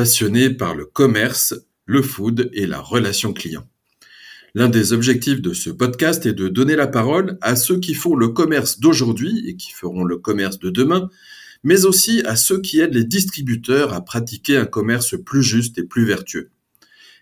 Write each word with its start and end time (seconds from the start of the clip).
passionnés 0.00 0.48
par 0.48 0.74
le 0.74 0.86
commerce, 0.86 1.52
le 1.84 2.00
food 2.00 2.48
et 2.54 2.66
la 2.66 2.80
relation 2.80 3.34
client. 3.34 3.68
L'un 4.54 4.70
des 4.70 4.94
objectifs 4.94 5.42
de 5.42 5.52
ce 5.52 5.68
podcast 5.68 6.24
est 6.24 6.32
de 6.32 6.48
donner 6.48 6.74
la 6.74 6.86
parole 6.86 7.36
à 7.42 7.54
ceux 7.54 7.78
qui 7.78 7.92
font 7.92 8.16
le 8.16 8.28
commerce 8.28 8.80
d'aujourd'hui 8.80 9.44
et 9.46 9.56
qui 9.56 9.72
feront 9.72 10.04
le 10.04 10.16
commerce 10.16 10.58
de 10.58 10.70
demain, 10.70 11.10
mais 11.64 11.84
aussi 11.84 12.22
à 12.24 12.34
ceux 12.34 12.62
qui 12.62 12.80
aident 12.80 12.94
les 12.94 13.04
distributeurs 13.04 13.92
à 13.92 14.02
pratiquer 14.02 14.56
un 14.56 14.64
commerce 14.64 15.16
plus 15.22 15.42
juste 15.42 15.76
et 15.76 15.84
plus 15.84 16.06
vertueux. 16.06 16.48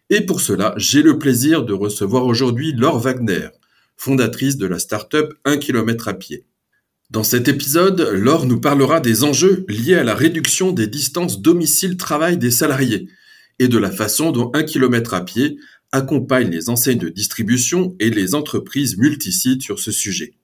Et 0.08 0.20
pour 0.20 0.41
cela, 0.41 0.72
j'ai 0.77 1.02
le 1.02 1.19
plaisir 1.19 1.64
de 1.64 1.72
recevoir 1.72 2.27
aujourd'hui 2.27 2.74
Laure 2.74 3.00
Wagner, 3.00 3.48
fondatrice 3.97 4.56
de 4.56 4.69
la 4.69 4.78
start-up 4.78 5.34
1 5.45 5.56
km 5.56 6.06
à 6.06 6.14
pied. 6.14 6.45
Dans 7.10 7.24
cet 7.24 7.48
épisode, 7.48 8.02
Laure 8.12 8.44
nous 8.44 8.60
parlera 8.60 9.00
des 9.00 9.24
enjeux 9.24 9.64
liés 9.66 9.94
à 9.94 10.04
la 10.04 10.14
réduction 10.14 10.72
des 10.72 10.86
distances 10.86 11.40
domicile-travail 11.40 12.36
des 12.36 12.50
salariés 12.50 13.08
et 13.58 13.68
de 13.68 13.78
la 13.78 13.90
façon 13.90 14.30
dont 14.30 14.50
1 14.52 14.64
km 14.64 15.14
à 15.14 15.24
pied 15.24 15.58
accompagne 15.90 16.50
les 16.50 16.68
enseignes 16.68 16.98
de 16.98 17.08
distribution 17.08 17.96
et 17.98 18.10
les 18.10 18.34
entreprises 18.34 18.98
multisites 18.98 19.62
sur 19.62 19.78
ce 19.78 19.91
sujet. 19.91 20.34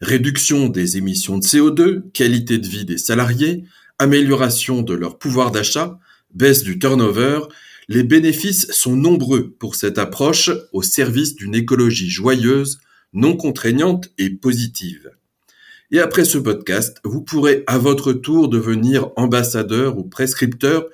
Réduction 0.00 0.70
des 0.70 0.96
émissions 0.96 1.36
de 1.36 1.44
CO2, 1.44 2.10
qualité 2.12 2.56
de 2.56 2.66
vie 2.66 2.86
des 2.86 2.96
salariés, 2.96 3.64
amélioration 3.98 4.80
de 4.80 4.94
leur 4.94 5.18
pouvoir 5.18 5.50
d'achat, 5.50 5.98
baisse 6.32 6.62
du 6.62 6.78
turnover, 6.78 7.40
les 7.88 8.04
bénéfices 8.04 8.72
sont 8.72 8.96
nombreux 8.96 9.50
pour 9.58 9.74
cette 9.74 9.98
approche 9.98 10.50
au 10.72 10.80
service 10.80 11.34
d'une 11.34 11.54
écologie 11.54 12.08
joyeuse, 12.08 12.80
non 13.12 13.36
contraignante 13.36 14.08
et 14.16 14.30
positive. 14.30 15.10
Et 15.94 16.00
après 16.00 16.24
ce 16.24 16.38
podcast, 16.38 17.02
vous 17.04 17.20
pourrez 17.20 17.64
à 17.66 17.76
votre 17.76 18.14
tour 18.14 18.48
devenir 18.48 19.10
ambassadeur 19.16 19.98
ou 19.98 20.04
prescripteur 20.04 20.86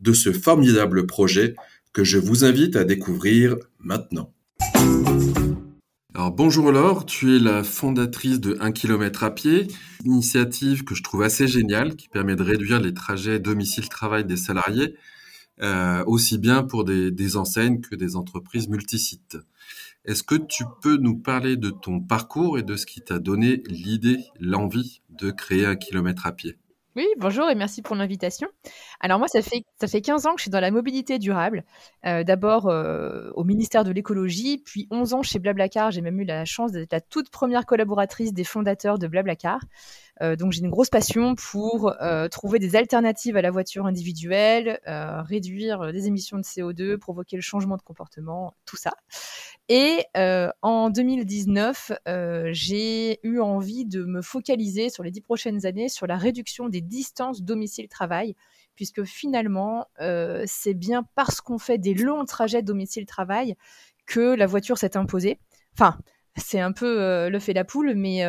de 0.00 0.14
ce 0.14 0.32
formidable 0.32 1.04
projet 1.06 1.54
que 1.92 2.04
je 2.04 2.16
vous 2.16 2.42
invite 2.42 2.74
à 2.74 2.84
découvrir 2.84 3.56
maintenant. 3.80 4.32
Alors 6.14 6.32
bonjour 6.32 6.72
Laure, 6.72 7.04
tu 7.04 7.36
es 7.36 7.38
la 7.38 7.62
fondatrice 7.64 8.40
de 8.40 8.56
1 8.58 8.72
km 8.72 9.24
à 9.24 9.34
pied, 9.34 9.68
initiative 10.06 10.84
que 10.84 10.94
je 10.94 11.02
trouve 11.02 11.22
assez 11.22 11.46
géniale 11.46 11.94
qui 11.94 12.08
permet 12.08 12.34
de 12.34 12.42
réduire 12.42 12.80
les 12.80 12.94
trajets 12.94 13.38
domicile-travail 13.38 14.24
des 14.24 14.38
salariés, 14.38 14.96
euh, 15.60 16.02
aussi 16.06 16.38
bien 16.38 16.62
pour 16.62 16.84
des, 16.84 17.10
des 17.10 17.36
enseignes 17.36 17.82
que 17.82 17.94
des 17.94 18.16
entreprises 18.16 18.68
multisites. 18.70 19.36
Est-ce 20.06 20.22
que 20.22 20.36
tu 20.36 20.62
peux 20.82 20.98
nous 20.98 21.18
parler 21.18 21.56
de 21.56 21.70
ton 21.70 21.98
parcours 21.98 22.60
et 22.60 22.62
de 22.62 22.76
ce 22.76 22.86
qui 22.86 23.00
t'a 23.00 23.18
donné 23.18 23.64
l'idée, 23.66 24.24
l'envie 24.38 25.02
de 25.08 25.32
créer 25.32 25.66
un 25.66 25.74
kilomètre 25.74 26.28
à 26.28 26.32
pied? 26.32 26.56
Oui, 26.94 27.04
bonjour 27.18 27.50
et 27.50 27.56
merci 27.56 27.82
pour 27.82 27.96
l'invitation. 27.96 28.46
Alors 29.00 29.18
moi, 29.18 29.26
ça 29.26 29.42
fait, 29.42 29.64
ça 29.80 29.88
fait 29.88 30.00
15 30.00 30.26
ans 30.26 30.34
que 30.34 30.38
je 30.38 30.44
suis 30.44 30.50
dans 30.50 30.60
la 30.60 30.70
mobilité 30.70 31.18
durable. 31.18 31.64
Euh, 32.06 32.22
d'abord 32.22 32.68
euh, 32.68 33.30
au 33.34 33.42
ministère 33.42 33.82
de 33.82 33.90
l'écologie, 33.90 34.58
puis 34.64 34.86
11 34.92 35.14
ans 35.14 35.22
chez 35.22 35.40
Blablacar. 35.40 35.90
J'ai 35.90 36.02
même 36.02 36.20
eu 36.20 36.24
la 36.24 36.44
chance 36.44 36.70
d'être 36.70 36.92
la 36.92 37.00
toute 37.00 37.28
première 37.28 37.66
collaboratrice 37.66 38.32
des 38.32 38.44
fondateurs 38.44 39.00
de 39.00 39.08
Blablacar. 39.08 39.58
Euh, 40.22 40.34
donc 40.34 40.52
j'ai 40.52 40.60
une 40.60 40.70
grosse 40.70 40.88
passion 40.88 41.34
pour 41.34 41.94
trouver 42.30 42.58
des 42.58 42.76
alternatives 42.76 43.36
à 43.36 43.42
la 43.42 43.50
voiture 43.50 43.86
individuelle, 43.86 44.80
réduire 44.86 45.92
des 45.92 46.06
émissions 46.06 46.36
de 46.38 46.42
CO2, 46.42 46.96
provoquer 46.96 47.36
le 47.36 47.42
changement 47.42 47.76
de 47.76 47.82
comportement, 47.82 48.54
tout 48.64 48.76
ça. 48.76 48.92
Et 49.68 50.04
en 50.62 50.90
2019, 50.90 51.92
j'ai 52.52 53.20
eu 53.26 53.40
envie 53.40 53.84
de 53.84 54.04
me 54.04 54.22
focaliser 54.22 54.90
sur 54.90 55.02
les 55.02 55.10
dix 55.10 55.20
prochaines 55.20 55.66
années 55.66 55.88
sur 55.88 56.06
la 56.06 56.16
réduction 56.16 56.68
des 56.68 56.80
distances 56.80 57.42
domicile-travail, 57.42 58.36
puisque 58.74 59.04
finalement, 59.04 59.86
c'est 60.46 60.74
bien 60.74 61.04
parce 61.14 61.40
qu'on 61.40 61.58
fait 61.58 61.78
des 61.78 61.94
longs 61.94 62.24
trajets 62.24 62.62
domicile-travail 62.62 63.56
que 64.06 64.34
la 64.34 64.46
voiture 64.46 64.78
s'est 64.78 64.96
imposée. 64.96 65.38
Enfin, 65.74 65.98
c'est 66.36 66.60
un 66.60 66.72
peu 66.72 67.28
le 67.28 67.38
fait 67.38 67.54
la 67.54 67.64
poule, 67.64 67.94
mais 67.94 68.22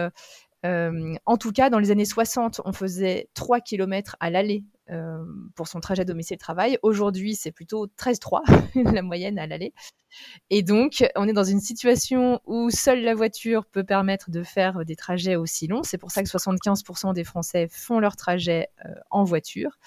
en 0.63 1.37
tout 1.37 1.51
cas, 1.51 1.69
dans 1.69 1.79
les 1.79 1.91
années 1.91 2.05
60, 2.05 2.61
on 2.65 2.73
faisait 2.73 3.29
3 3.33 3.61
km 3.61 4.15
à 4.19 4.29
l'aller 4.29 4.63
euh, 4.89 5.25
pour 5.55 5.67
son 5.67 5.81
trajet 5.81 6.05
domicile-travail. 6.05 6.77
Aujourd'hui, 6.81 7.35
c'est 7.35 7.51
plutôt 7.51 7.87
13,3 7.87 8.93
la 8.93 9.01
moyenne 9.01 9.37
à 9.37 9.45
l'aller. 9.45 9.73
Et 10.49 10.63
donc, 10.63 11.03
on 11.17 11.27
est 11.27 11.33
dans 11.33 11.43
une 11.43 11.59
situation 11.59 12.39
où 12.45 12.69
seule 12.69 13.01
la 13.01 13.13
voiture 13.13 13.65
peut 13.65 13.83
permettre 13.83 14.31
de 14.31 14.43
faire 14.43 14.85
des 14.85 14.95
trajets 14.95 15.35
aussi 15.35 15.67
longs. 15.67 15.83
C'est 15.83 15.97
pour 15.97 16.11
ça 16.11 16.23
que 16.23 16.29
75% 16.29 17.13
des 17.13 17.25
Français 17.25 17.67
font 17.69 17.99
leur 17.99 18.15
trajet 18.15 18.69
euh, 18.85 18.93
en 19.11 19.25
voiture. 19.25 19.77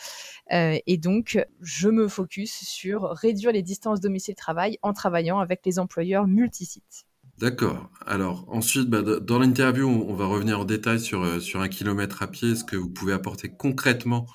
Euh, 0.52 0.78
et 0.86 0.98
donc, 0.98 1.42
je 1.62 1.88
me 1.88 2.06
focus 2.06 2.52
sur 2.52 3.04
réduire 3.04 3.52
les 3.52 3.62
distances 3.62 4.00
domicile-travail 4.00 4.78
en 4.82 4.92
travaillant 4.92 5.38
avec 5.38 5.64
les 5.64 5.78
employeurs 5.78 6.26
multisites. 6.26 7.06
D'accord. 7.40 7.90
Alors 8.06 8.44
ensuite, 8.48 8.88
bah, 8.88 9.02
dans 9.02 9.38
l'interview, 9.38 9.88
on 9.88 10.14
va 10.14 10.26
revenir 10.26 10.60
en 10.60 10.64
détail 10.64 11.00
sur, 11.00 11.40
sur 11.40 11.60
un 11.60 11.68
kilomètre 11.68 12.22
à 12.22 12.26
pied. 12.26 12.52
Est-ce 12.52 12.64
que 12.64 12.76
vous 12.76 12.90
pouvez 12.90 13.12
apporter 13.12 13.48
concrètement 13.48 14.26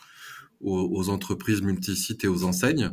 aux, 0.62 1.10
entreprises 1.10 1.62
multisites 1.62 2.24
et 2.24 2.28
aux 2.28 2.44
enseignes. 2.44 2.92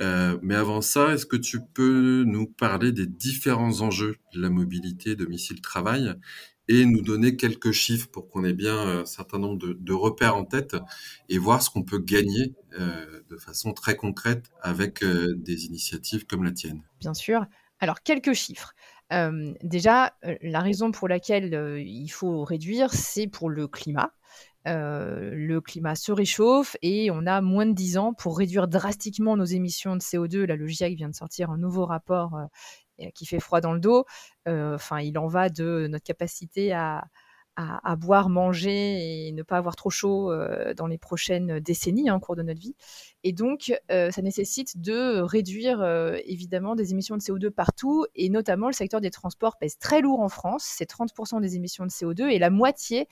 Euh, 0.00 0.38
mais 0.42 0.54
avant 0.54 0.80
ça, 0.80 1.14
est-ce 1.14 1.26
que 1.26 1.36
tu 1.36 1.60
peux 1.60 2.24
nous 2.26 2.46
parler 2.46 2.92
des 2.92 3.06
différents 3.06 3.80
enjeux 3.80 4.16
de 4.34 4.40
la 4.40 4.50
mobilité 4.50 5.16
domicile-travail 5.16 6.14
et 6.68 6.84
nous 6.84 7.02
donner 7.02 7.36
quelques 7.36 7.72
chiffres 7.72 8.08
pour 8.12 8.28
qu'on 8.28 8.44
ait 8.44 8.52
bien 8.52 9.00
un 9.00 9.06
certain 9.06 9.38
nombre 9.38 9.74
de, 9.74 9.92
repères 9.92 10.36
en 10.36 10.44
tête 10.44 10.76
et 11.28 11.38
voir 11.38 11.62
ce 11.62 11.70
qu'on 11.70 11.82
peut 11.82 11.98
gagner 11.98 12.54
euh, 12.78 13.22
de 13.28 13.36
façon 13.36 13.72
très 13.72 13.96
concrète 13.96 14.50
avec 14.62 15.02
euh, 15.02 15.34
des 15.36 15.64
initiatives 15.66 16.26
comme 16.26 16.44
la 16.44 16.52
tienne? 16.52 16.82
Bien 17.00 17.14
sûr. 17.14 17.46
Alors, 17.80 18.02
quelques 18.02 18.34
chiffres. 18.34 18.74
Déjà, 19.62 20.14
la 20.42 20.60
raison 20.60 20.92
pour 20.92 21.08
laquelle 21.08 21.80
il 21.84 22.08
faut 22.08 22.44
réduire, 22.44 22.92
c'est 22.92 23.26
pour 23.26 23.50
le 23.50 23.66
climat. 23.66 24.12
Le 24.66 25.58
climat 25.60 25.94
se 25.94 26.12
réchauffe 26.12 26.76
et 26.82 27.10
on 27.10 27.26
a 27.26 27.40
moins 27.40 27.66
de 27.66 27.72
10 27.72 27.98
ans 27.98 28.12
pour 28.12 28.38
réduire 28.38 28.68
drastiquement 28.68 29.36
nos 29.36 29.44
émissions 29.44 29.96
de 29.96 30.00
CO2. 30.00 30.44
La 30.44 30.56
GIEC 30.64 30.96
vient 30.96 31.08
de 31.08 31.14
sortir 31.14 31.50
un 31.50 31.58
nouveau 31.58 31.86
rapport 31.86 32.38
qui 33.14 33.26
fait 33.26 33.40
froid 33.40 33.60
dans 33.60 33.72
le 33.72 33.80
dos. 33.80 34.04
Enfin, 34.46 35.00
il 35.00 35.18
en 35.18 35.26
va 35.26 35.48
de 35.48 35.86
notre 35.88 36.04
capacité 36.04 36.72
à, 36.72 37.04
boire, 37.98 38.28
manger 38.28 39.28
et 39.28 39.32
ne 39.32 39.42
pas 39.42 39.56
avoir 39.56 39.76
trop 39.76 39.90
chaud 39.90 40.32
dans 40.76 40.86
les 40.86 40.98
prochaines 40.98 41.60
décennies 41.60 42.08
hein, 42.08 42.16
au 42.16 42.20
cours 42.20 42.36
de 42.36 42.42
notre 42.42 42.60
vie. 42.60 42.76
Et 43.22 43.32
donc, 43.32 43.72
euh, 43.90 44.10
ça 44.10 44.22
nécessite 44.22 44.80
de 44.80 45.20
réduire 45.20 45.80
euh, 45.80 46.16
évidemment 46.24 46.74
des 46.74 46.92
émissions 46.92 47.16
de 47.16 47.22
CO2 47.22 47.50
partout, 47.50 48.06
et 48.14 48.28
notamment 48.28 48.66
le 48.66 48.72
secteur 48.72 49.00
des 49.00 49.10
transports 49.10 49.58
pèse 49.58 49.78
très 49.78 50.00
lourd 50.00 50.20
en 50.20 50.28
France, 50.28 50.64
c'est 50.64 50.88
30% 50.90 51.40
des 51.40 51.56
émissions 51.56 51.84
de 51.84 51.90
CO2, 51.90 52.28
et 52.30 52.38
la 52.38 52.50
moitié 52.50 53.06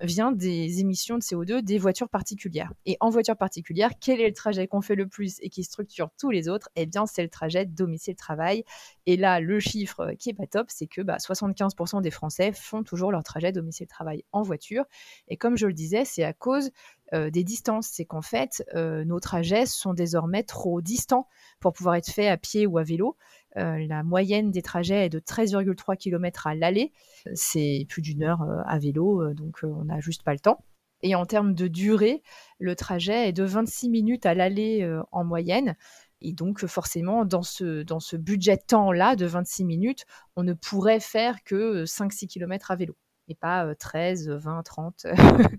vient 0.00 0.32
des 0.32 0.80
émissions 0.80 1.18
de 1.18 1.22
CO2 1.22 1.60
des 1.62 1.76
voitures 1.76 2.08
particulières. 2.08 2.72
Et 2.86 2.96
en 3.00 3.10
voiture 3.10 3.36
particulière, 3.36 3.90
quel 4.00 4.18
est 4.18 4.28
le 4.28 4.32
trajet 4.32 4.66
qu'on 4.66 4.80
fait 4.80 4.94
le 4.94 5.06
plus 5.06 5.36
et 5.42 5.50
qui 5.50 5.62
structure 5.62 6.08
tous 6.18 6.30
les 6.30 6.48
autres? 6.48 6.70
Eh 6.74 6.86
bien, 6.86 7.04
c'est 7.04 7.22
le 7.22 7.28
trajet 7.28 7.66
domicile-travail. 7.66 8.64
Et 9.04 9.18
là, 9.18 9.40
le 9.40 9.60
chiffre 9.60 10.12
qui 10.18 10.30
est 10.30 10.34
pas 10.34 10.46
top, 10.46 10.68
c'est 10.70 10.86
que 10.86 11.02
bah, 11.02 11.18
75% 11.18 12.00
des 12.00 12.10
Français 12.10 12.52
font 12.52 12.82
toujours 12.82 13.12
leur 13.12 13.22
trajet 13.22 13.52
domicile-travail 13.52 14.24
en 14.32 14.42
voiture. 14.42 14.84
Et 15.28 15.36
comme 15.36 15.56
je 15.56 15.66
le 15.66 15.74
disais, 15.74 16.04
c'est 16.04 16.24
à 16.24 16.32
cause 16.32 16.70
euh, 17.14 17.30
des 17.30 17.44
distances. 17.44 17.88
C'est 17.92 18.04
qu'en 18.04 18.22
fait, 18.22 18.64
euh, 18.74 19.04
nos 19.04 19.20
trajets 19.20 19.66
sont 19.66 19.94
désormais 19.94 20.42
trop 20.42 20.80
distants 20.80 21.28
pour 21.60 21.72
pouvoir 21.72 21.94
être 21.94 22.10
faits 22.10 22.28
à 22.28 22.36
pied 22.36 22.66
ou 22.66 22.78
à 22.78 22.82
vélo. 22.82 23.16
Euh, 23.56 23.86
la 23.86 24.02
moyenne 24.02 24.50
des 24.50 24.62
trajets 24.62 25.06
est 25.06 25.08
de 25.08 25.20
13,3 25.20 25.96
km 25.96 26.46
à 26.46 26.54
l'aller. 26.54 26.92
C'est 27.34 27.86
plus 27.88 28.02
d'une 28.02 28.22
heure 28.22 28.44
à 28.66 28.78
vélo, 28.78 29.32
donc 29.34 29.60
on 29.62 29.84
n'a 29.84 30.00
juste 30.00 30.22
pas 30.22 30.32
le 30.32 30.40
temps. 30.40 30.64
Et 31.02 31.14
en 31.14 31.26
termes 31.26 31.54
de 31.54 31.68
durée, 31.68 32.22
le 32.58 32.74
trajet 32.74 33.28
est 33.28 33.32
de 33.32 33.44
26 33.44 33.88
minutes 33.88 34.26
à 34.26 34.34
l'aller 34.34 34.88
en 35.12 35.24
moyenne. 35.24 35.76
Et 36.22 36.32
donc, 36.32 36.64
forcément, 36.66 37.24
dans 37.24 37.42
ce, 37.42 37.82
dans 37.82 38.00
ce 38.00 38.16
budget 38.16 38.56
temps-là 38.56 39.16
de 39.16 39.26
26 39.26 39.64
minutes, 39.64 40.06
on 40.34 40.42
ne 40.42 40.54
pourrait 40.54 41.00
faire 41.00 41.42
que 41.44 41.84
5-6 41.84 42.26
km 42.26 42.70
à 42.70 42.76
vélo 42.76 42.96
et 43.28 43.34
pas 43.34 43.74
13, 43.74 44.28
20, 44.28 44.62
30, 44.62 45.06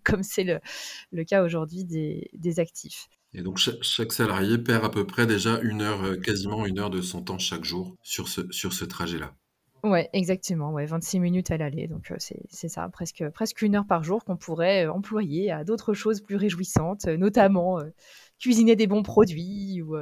comme 0.04 0.24
c'est 0.24 0.44
le, 0.44 0.60
le, 1.12 1.24
cas 1.24 1.44
aujourd'hui 1.44 1.84
des, 1.84 2.30
des, 2.34 2.60
actifs. 2.60 3.08
Et 3.34 3.42
donc 3.42 3.58
chaque, 3.58 4.12
salarié 4.14 4.58
perd 4.58 4.86
à 4.86 4.90
peu 4.90 5.06
près 5.06 5.26
déjà 5.26 5.60
une 5.62 5.82
heure, 5.82 6.20
quasiment 6.22 6.66
une 6.66 6.80
heure 6.80 6.90
de 6.90 7.02
son 7.02 7.22
temps 7.22 7.40
chaque 7.40 7.64
jour 7.64 7.96
sur 8.02 8.28
ce, 8.28 8.42
sur 8.52 8.74
ce 8.74 8.86
trajet-là. 8.86 9.34
Ouais, 9.84 10.10
exactement. 10.12 10.72
Ouais, 10.72 10.86
26 10.86 11.20
minutes 11.20 11.52
à 11.52 11.58
l'aller. 11.58 11.88
Donc, 11.88 12.12
c'est 12.18 12.68
ça, 12.68 12.90
presque, 12.90 13.24
presque 13.30 13.62
une 13.62 13.76
heure 13.76 13.86
par 13.86 14.04
jour 14.04 14.26
qu'on 14.26 14.36
pourrait 14.36 14.88
employer 14.88 15.52
à 15.52 15.64
d'autres 15.64 15.94
choses 15.94 16.20
plus 16.22 16.36
réjouissantes, 16.36 17.06
notamment 17.06 17.80
cuisiner 18.40 18.76
des 18.76 18.88
bons 18.88 19.04
produits 19.04 19.82
ou 19.82 19.96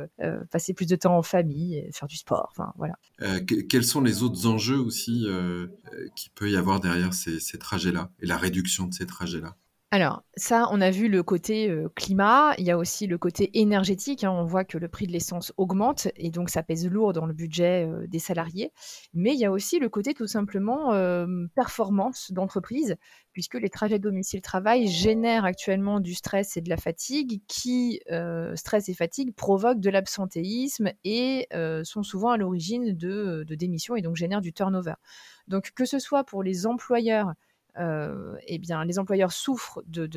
passer 0.52 0.74
plus 0.74 0.88
de 0.88 0.96
temps 0.96 1.18
en 1.18 1.22
famille, 1.22 1.88
faire 1.94 2.08
du 2.08 2.18
sport. 2.18 2.50
Enfin, 2.52 2.74
voilà. 2.78 2.96
quels 3.70 3.86
sont 3.86 4.02
les 4.02 4.24
autres 4.24 4.46
enjeux 4.48 4.80
aussi 4.80 5.26
qu'il 6.16 6.32
peut 6.34 6.50
y 6.50 6.58
avoir 6.58 6.80
derrière 6.80 7.14
ces 7.14 7.58
trajets-là 7.58 8.12
et 8.22 8.26
la 8.26 8.38
réduction 8.38 8.88
de 8.88 8.94
ces 8.94 9.06
trajets-là? 9.06 9.56
Alors, 9.92 10.24
ça, 10.36 10.68
on 10.72 10.82
a 10.82 10.90
vu 10.90 11.08
le 11.08 11.24
côté 11.24 11.74
climat, 11.96 12.54
il 12.58 12.66
y 12.66 12.72
a 12.72 12.78
aussi 12.78 13.08
le 13.08 13.18
côté 13.18 13.58
énergétique. 13.60 14.26
Hein. 14.26 14.32
On 14.32 14.44
voit 14.44 14.66
que 14.66 14.78
le 14.78 14.90
prix 14.90 15.08
de 15.08 15.14
l'essence 15.14 15.54
augmente 15.56 16.10
et 16.18 16.32
donc 16.32 16.50
ça 16.50 16.64
pèse 16.64 16.86
lourd 16.90 17.14
dans 17.14 17.26
le 17.26 17.34
budget 17.34 17.88
des 18.08 18.20
salariés. 18.20 18.74
Mais 19.14 19.34
il 19.34 19.40
y 19.40 19.46
a 19.46 19.52
aussi 19.52 19.80
le 19.80 19.88
côté 19.88 20.14
tout 20.14 20.28
simplement 20.28 20.92
performance 21.56 22.32
d'entreprise, 22.34 22.98
puisque 23.32 23.54
les 23.54 23.70
trajets 23.70 24.00
domicile-travail 24.00 24.88
génèrent 24.88 25.46
actuellement 25.46 26.02
du 26.02 26.14
stress 26.14 26.58
et 26.58 26.62
de 26.62 26.70
la 26.70 26.78
fatigue, 26.78 27.42
qui, 27.48 28.02
stress 28.56 28.90
et 28.90 28.96
fatigue, 28.96 29.34
provoquent 29.34 29.80
de 29.80 29.92
l'absentéisme 29.92 30.92
et 31.06 31.48
sont 31.84 32.04
souvent 32.04 32.32
à 32.32 32.38
l'origine 32.38 32.98
de, 32.98 33.46
démissions 33.48 33.96
et 33.96 34.02
donc 34.02 34.18
génèrent 34.18 34.42
du 34.42 34.52
turnover. 34.52 34.96
Donc, 35.48 35.72
que 35.76 35.86
ce 35.86 36.00
soit 36.00 36.24
pour 36.24 36.44
les 36.44 36.66
employeurs, 36.66 37.30
euh, 37.30 37.34
eh 37.77 38.57
bien, 38.60 38.86
les 38.86 39.00
employeurs 39.00 39.31
souffrent 39.31 39.83
de, 39.88 40.07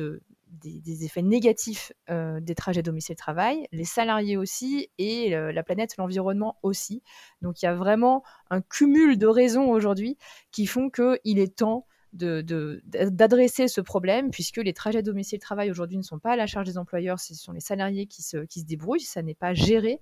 des, 0.51 1.05
effets 1.05 1.21
négatifs 1.21 1.91
euh, 2.09 2.39
des 2.39 2.55
trajets 2.55 2.81
domicile-travail, 2.81 3.67
les 3.71 3.85
salariés 3.85 4.37
aussi, 4.37 4.89
et 4.97 5.29
la 5.31 5.63
planète, 5.63 5.97
l'environnement 5.97 6.57
aussi. 6.63 7.03
Donc 7.41 7.61
il 7.61 7.65
y 7.65 7.67
a 7.67 7.75
vraiment 7.75 8.23
un 8.49 8.61
cumul 8.61 9.17
de 9.17 9.27
raisons 9.27 9.69
aujourd'hui 9.69 10.17
qui 10.51 10.65
font 10.65 10.89
qu'il 10.89 11.39
est 11.39 11.55
temps 11.55 11.85
d'adresser 12.11 13.67
ce 13.67 13.81
problème, 13.81 14.31
puisque 14.31 14.57
les 14.57 14.73
trajets 14.73 15.03
domicile-travail 15.03 15.69
aujourd'hui 15.69 15.97
ne 15.97 16.03
sont 16.03 16.17
pas 16.17 16.31
à 16.31 16.35
la 16.35 16.47
charge 16.47 16.65
des 16.65 16.79
employeurs, 16.79 17.19
ce 17.19 17.35
sont 17.35 17.51
les 17.51 17.59
salariés 17.59 18.07
qui 18.07 18.23
se, 18.23 18.37
qui 18.37 18.61
se 18.61 18.65
débrouillent, 18.65 19.01
ça 19.01 19.21
n'est 19.21 19.35
pas 19.35 19.53
géré. 19.53 20.01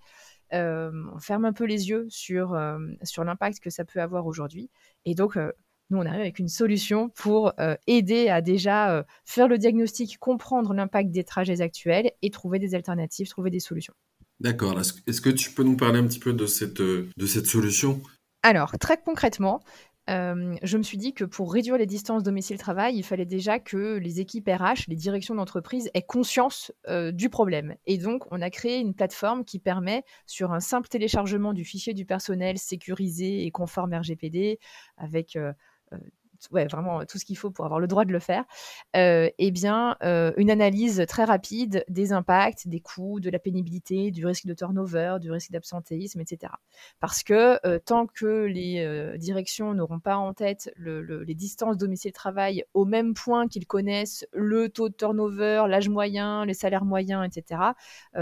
Euh, 0.53 0.89
on 1.13 1.19
ferme 1.19 1.43
un 1.43 1.51
peu 1.51 1.65
les 1.65 1.89
yeux 1.89 2.07
sur, 2.09 2.57
sur 3.03 3.25
l'impact 3.25 3.59
que 3.59 3.69
ça 3.69 3.83
peut 3.83 3.99
avoir 3.99 4.25
aujourd'hui. 4.25 4.69
Et 5.03 5.15
donc, 5.15 5.37
nous, 5.89 5.99
on 5.99 6.05
arrive 6.05 6.21
avec 6.21 6.39
une 6.39 6.49
solution 6.49 7.09
pour 7.09 7.53
euh, 7.59 7.75
aider 7.87 8.27
à 8.27 8.41
déjà 8.41 8.91
euh, 8.93 9.03
faire 9.25 9.47
le 9.47 9.57
diagnostic, 9.57 10.17
comprendre 10.19 10.73
l'impact 10.73 11.11
des 11.11 11.23
trajets 11.23 11.61
actuels 11.61 12.11
et 12.21 12.29
trouver 12.29 12.59
des 12.59 12.75
alternatives, 12.75 13.29
trouver 13.29 13.51
des 13.51 13.61
solutions. 13.61 13.93
D'accord. 14.39 14.79
Est-ce 14.79 15.21
que 15.21 15.29
tu 15.29 15.51
peux 15.51 15.63
nous 15.63 15.77
parler 15.77 15.99
un 15.99 16.07
petit 16.07 16.19
peu 16.19 16.33
de 16.33 16.45
cette, 16.45 16.81
euh, 16.81 17.09
de 17.15 17.25
cette 17.25 17.47
solution? 17.47 18.01
Alors, 18.43 18.73
très 18.79 18.97
concrètement, 18.97 19.61
je 20.09 20.77
me 20.77 20.83
suis 20.83 20.97
dit 20.97 21.13
que 21.13 21.25
pour 21.25 21.51
réduire 21.51 21.77
les 21.77 21.85
distances 21.85 22.23
domicile-travail, 22.23 22.95
il 22.95 23.03
fallait 23.03 23.25
déjà 23.25 23.59
que 23.59 23.97
les 23.97 24.21
équipes 24.21 24.47
RH, 24.47 24.87
les 24.87 24.95
directions 24.95 25.35
d'entreprise 25.35 25.89
aient 25.93 26.01
conscience 26.01 26.71
du 27.11 27.29
problème. 27.29 27.75
Et 27.87 27.97
donc, 27.97 28.23
on 28.31 28.41
a 28.41 28.49
créé 28.49 28.79
une 28.79 28.93
plateforme 28.93 29.43
qui 29.43 29.59
permet, 29.59 30.03
sur 30.25 30.53
un 30.53 30.61
simple 30.61 30.87
téléchargement 30.87 31.51
du 31.51 31.65
fichier 31.65 31.93
du 31.93 32.05
personnel 32.05 32.57
sécurisé 32.57 33.45
et 33.45 33.51
conforme 33.51 33.93
RGPD, 33.93 34.59
avec 34.95 35.35
euh, 35.35 35.51
ouais, 36.51 36.67
vraiment 36.67 37.05
tout 37.05 37.17
ce 37.17 37.25
qu'il 37.25 37.37
faut 37.37 37.51
pour 37.51 37.65
avoir 37.65 37.79
le 37.79 37.87
droit 37.87 38.05
de 38.05 38.11
le 38.11 38.19
faire, 38.19 38.43
euh, 38.95 39.29
eh 39.37 39.51
bien, 39.51 39.97
euh, 40.03 40.31
une 40.37 40.51
analyse 40.51 41.03
très 41.07 41.23
rapide 41.23 41.83
des 41.89 42.13
impacts, 42.13 42.67
des 42.67 42.79
coûts, 42.79 43.19
de 43.19 43.29
la 43.29 43.39
pénibilité, 43.39 44.11
du 44.11 44.25
risque 44.25 44.45
de 44.45 44.53
turnover, 44.53 45.17
du 45.19 45.31
risque 45.31 45.51
d'absentéisme, 45.51 46.21
etc. 46.21 46.53
Parce 46.99 47.23
que 47.23 47.77
tant 47.79 48.07
que 48.07 48.45
les 48.45 49.17
directions 49.17 49.73
n'auront 49.73 49.99
pas 49.99 50.17
en 50.17 50.33
tête 50.33 50.71
les 50.77 51.35
distances 51.35 51.77
domicile-travail 51.77 52.63
au 52.73 52.85
même 52.85 53.13
point 53.13 53.47
qu'ils 53.47 53.67
connaissent 53.67 54.25
le 54.31 54.69
taux 54.69 54.89
de 54.89 54.93
turnover, 54.95 55.65
l'âge 55.67 55.89
moyen, 55.89 56.45
les 56.45 56.53
salaires 56.53 56.85
moyens, 56.85 57.25
etc., 57.25 57.61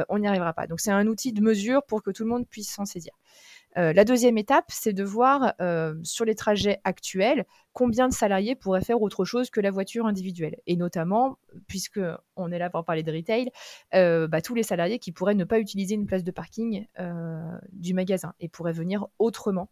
on 0.10 0.20
n'y 0.20 0.28
arrivera 0.28 0.54
pas. 0.54 0.68
Donc, 0.68 0.80
c'est 0.80 0.92
un 0.92 1.08
outil 1.08 1.34
de 1.34 1.42
mesure 1.42 1.84
pour 1.86 2.04
que 2.04 2.12
tout 2.12 2.24
le 2.24 2.30
monde 2.30 2.48
puisse 2.48 2.72
s'en 2.72 2.86
saisir. 2.86 3.14
Euh, 3.78 3.92
la 3.94 4.06
deuxième 4.06 4.38
étape, 4.38 4.66
c'est 4.70 4.94
de 4.94 5.04
voir 5.04 5.54
euh, 5.60 5.96
sur 6.04 6.26
les 6.26 6.36
trajets 6.36 6.80
actuels 6.84 7.46
combien 7.74 8.08
de 8.08 8.14
salariés 8.14 8.56
pourraient 8.56 8.84
faire 8.84 9.02
autre 9.02 9.26
chose 9.26 9.50
que 9.50 9.60
la 9.60 9.72
voiture 9.72 10.06
individuelle. 10.06 10.58
Et 10.66 10.78
notamment, 10.78 11.38
puisque 11.68 12.00
on 12.36 12.52
est 12.52 12.60
là 12.60 12.70
pour 12.70 12.86
parler 12.86 13.04
de 13.04 13.12
retail, 13.12 13.52
euh, 13.94 14.28
bah, 14.28 14.42
tous 14.42 14.56
les 14.56 14.64
salariés 14.64 15.00
qui 15.00 15.12
pourraient 15.12 15.36
ne 15.36 15.44
pas 15.44 15.60
utiliser 15.60 15.96
une 15.96 16.06
place 16.06 16.24
de 16.24 16.32
parking 16.32 16.86
du 17.72 17.94
magasin 17.94 18.34
et 18.40 18.48
pourraient 18.48 18.74
venir 18.74 19.08
autrement 19.20 19.70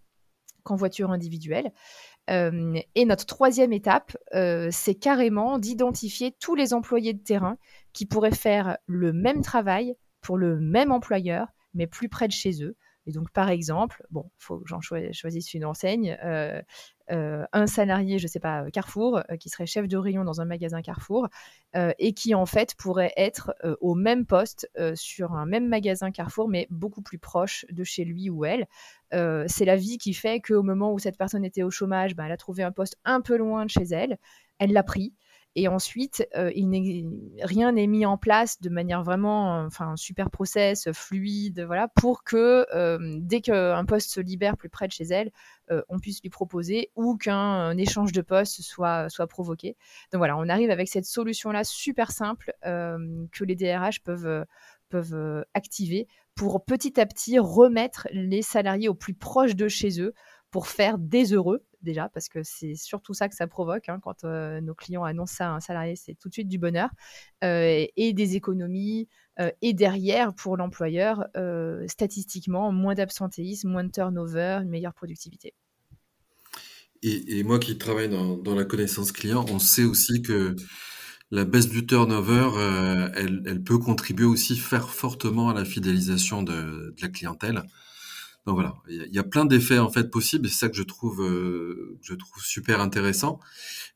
qu'en 0.63 0.75
voiture 0.75 1.11
individuelle. 1.11 1.71
et 2.29 3.05
notre 3.05 3.25
troisième 3.25 3.73
étape, 3.73 4.15
c'est 4.71 4.95
carrément 4.95 5.59
d'identifier 5.59 6.31
tous 6.39 6.55
les 6.55 6.73
employés 6.73 7.13
de 7.13 7.21
terrain 7.21 7.57
qui 7.91 8.05
pourraient 8.05 8.31
faire 8.31 8.77
le 8.85 9.13
même 9.13 9.41
travail 9.41 9.95
pour 10.21 10.37
le 10.37 10.59
même 10.59 10.91
employeur, 10.91 11.47
mais 11.73 11.87
plus 11.87 12.09
près 12.09 12.27
de 12.27 12.33
chez 12.33 12.63
eux. 12.63 12.75
Et 13.05 13.11
donc, 13.11 13.31
par 13.31 13.49
exemple, 13.49 14.03
bon, 14.11 14.29
il 14.39 14.43
faut 14.43 14.59
que 14.59 14.67
j'en 14.67 14.79
choisisse 14.79 15.53
une 15.53 15.65
enseigne, 15.65 16.17
euh, 16.23 16.61
euh, 17.11 17.43
un 17.51 17.67
salarié, 17.67 18.17
je 18.17 18.25
ne 18.25 18.29
sais 18.29 18.39
pas, 18.39 18.69
Carrefour, 18.71 19.17
euh, 19.29 19.35
qui 19.35 19.49
serait 19.49 19.65
chef 19.65 19.89
de 19.89 19.97
rayon 19.97 20.23
dans 20.23 20.39
un 20.39 20.45
magasin 20.45 20.81
Carrefour, 20.81 21.27
et 21.97 22.13
qui 22.13 22.35
en 22.35 22.45
fait 22.45 22.75
pourrait 22.75 23.13
être 23.17 23.55
au 23.81 23.95
même 23.95 24.27
poste 24.27 24.69
sur 24.93 25.33
un 25.33 25.47
même 25.47 25.67
magasin 25.67 26.11
Carrefour, 26.11 26.47
mais 26.47 26.67
beaucoup 26.69 27.01
plus 27.01 27.17
proche 27.17 27.65
de 27.71 27.83
chez 27.83 28.05
lui 28.05 28.29
ou 28.29 28.45
elle. 28.45 28.67
c'est 29.11 29.65
la 29.65 29.75
vie 29.75 29.97
qui 29.97 30.13
fait 30.13 30.39
qu'au 30.39 30.61
moment 30.61 30.93
où 30.93 30.99
cette 30.99 31.17
personne 31.17 31.43
était 31.43 31.63
au 31.63 31.71
chômage, 31.71 32.15
bah, 32.15 32.25
elle 32.27 32.31
a 32.31 32.37
trouvé 32.37 32.61
un 32.61 32.71
poste 32.71 32.97
un 33.05 33.21
peu 33.21 33.37
loin 33.37 33.65
de 33.65 33.71
chez 33.71 33.85
elle, 33.85 34.19
elle 34.59 34.71
l'a 34.71 34.83
pris, 34.83 35.13
et 35.55 35.67
ensuite, 35.67 36.27
euh, 36.35 36.51
rien 37.41 37.73
n'est 37.73 37.85
mis 37.85 38.07
en 38.07 38.17
place 38.17 38.59
de 38.59 38.69
manière 38.69 39.03
vraiment, 39.03 39.59
euh, 39.59 39.67
enfin, 39.67 39.95
super 39.95 40.31
process, 40.31 40.91
fluide, 40.93 41.61
voilà, 41.61 41.87
pour 41.89 42.23
que 42.23 42.65
euh, 42.73 43.19
dès 43.21 43.41
qu'un 43.41 43.85
poste 43.85 44.09
se 44.09 44.19
libère 44.19 44.57
plus 44.57 44.69
près 44.69 44.87
de 44.87 44.91
chez 44.91 45.05
elle, 45.05 45.31
on 45.89 45.97
puisse 45.97 46.21
lui 46.21 46.29
proposer 46.29 46.91
ou 46.95 47.17
qu'un 47.17 47.75
échange 47.77 48.11
de 48.11 48.21
poste 48.21 48.61
soit, 48.61 49.09
soit 49.09 49.25
provoqué. 49.25 49.75
Donc 50.11 50.19
voilà, 50.19 50.37
on 50.37 50.47
arrive 50.47 50.69
avec 50.69 50.87
cette 50.87 51.05
solution-là 51.05 51.63
super 51.63 52.11
simple 52.11 52.53
que 52.61 53.43
les 53.43 53.55
DRH 53.55 54.03
peuvent, 54.03 54.45
peuvent 54.89 55.45
activer 55.55 56.07
pour 56.35 56.63
petit 56.63 56.99
à 56.99 57.07
petit 57.07 57.39
remettre 57.39 58.07
les 58.11 58.43
salariés 58.43 58.87
au 58.87 58.93
plus 58.93 59.15
proche 59.15 59.55
de 59.55 59.67
chez 59.67 59.99
eux 59.99 60.13
pour 60.51 60.67
faire 60.67 60.99
des 60.99 61.33
heureux 61.33 61.65
déjà, 61.83 62.09
parce 62.09 62.29
que 62.29 62.43
c'est 62.43 62.75
surtout 62.75 63.13
ça 63.13 63.29
que 63.29 63.35
ça 63.35 63.47
provoque. 63.47 63.89
Hein, 63.89 63.99
quand 64.01 64.23
nos 64.23 64.75
clients 64.75 65.03
annoncent 65.03 65.35
ça 65.35 65.49
à 65.49 65.55
un 65.55 65.59
salarié, 65.59 65.95
c'est 65.95 66.15
tout 66.15 66.29
de 66.29 66.33
suite 66.33 66.47
du 66.47 66.57
bonheur. 66.57 66.89
Et 67.41 68.13
des 68.13 68.35
économies. 68.35 69.07
Et 69.61 69.73
derrière, 69.73 70.33
pour 70.33 70.57
l'employeur, 70.57 71.25
statistiquement, 71.87 72.71
moins 72.71 72.93
d'absentéisme, 72.93 73.69
moins 73.69 73.83
de 73.83 73.91
turnover, 73.91 74.59
une 74.61 74.69
meilleure 74.69 74.93
productivité. 74.93 75.53
Et, 77.03 77.43
moi 77.43 77.59
qui 77.59 77.77
travaille 77.77 78.09
dans, 78.09 78.55
la 78.55 78.63
connaissance 78.63 79.11
client, 79.11 79.45
on 79.49 79.59
sait 79.59 79.83
aussi 79.83 80.21
que 80.21 80.55
la 81.31 81.43
baisse 81.43 81.67
du 81.67 81.85
turnover, 81.85 82.49
elle, 83.15 83.61
peut 83.63 83.77
contribuer 83.77 84.25
aussi 84.25 84.55
faire 84.57 84.89
fortement 84.89 85.49
à 85.49 85.53
la 85.53 85.65
fidélisation 85.65 86.43
de 86.43 86.95
la 87.01 87.09
clientèle. 87.09 87.63
Donc 88.45 88.55
voilà, 88.55 88.75
il 88.89 89.13
y, 89.13 89.19
a 89.19 89.23
plein 89.23 89.45
d'effets 89.45 89.79
en 89.79 89.89
fait 89.89 90.11
possibles 90.11 90.47
et 90.47 90.49
c'est 90.49 90.57
ça 90.57 90.69
que 90.69 90.75
je 90.75 90.83
trouve 90.83 91.23
euh, 91.23 91.97
je 92.01 92.13
trouve 92.13 92.43
super 92.43 92.81
intéressant. 92.81 93.39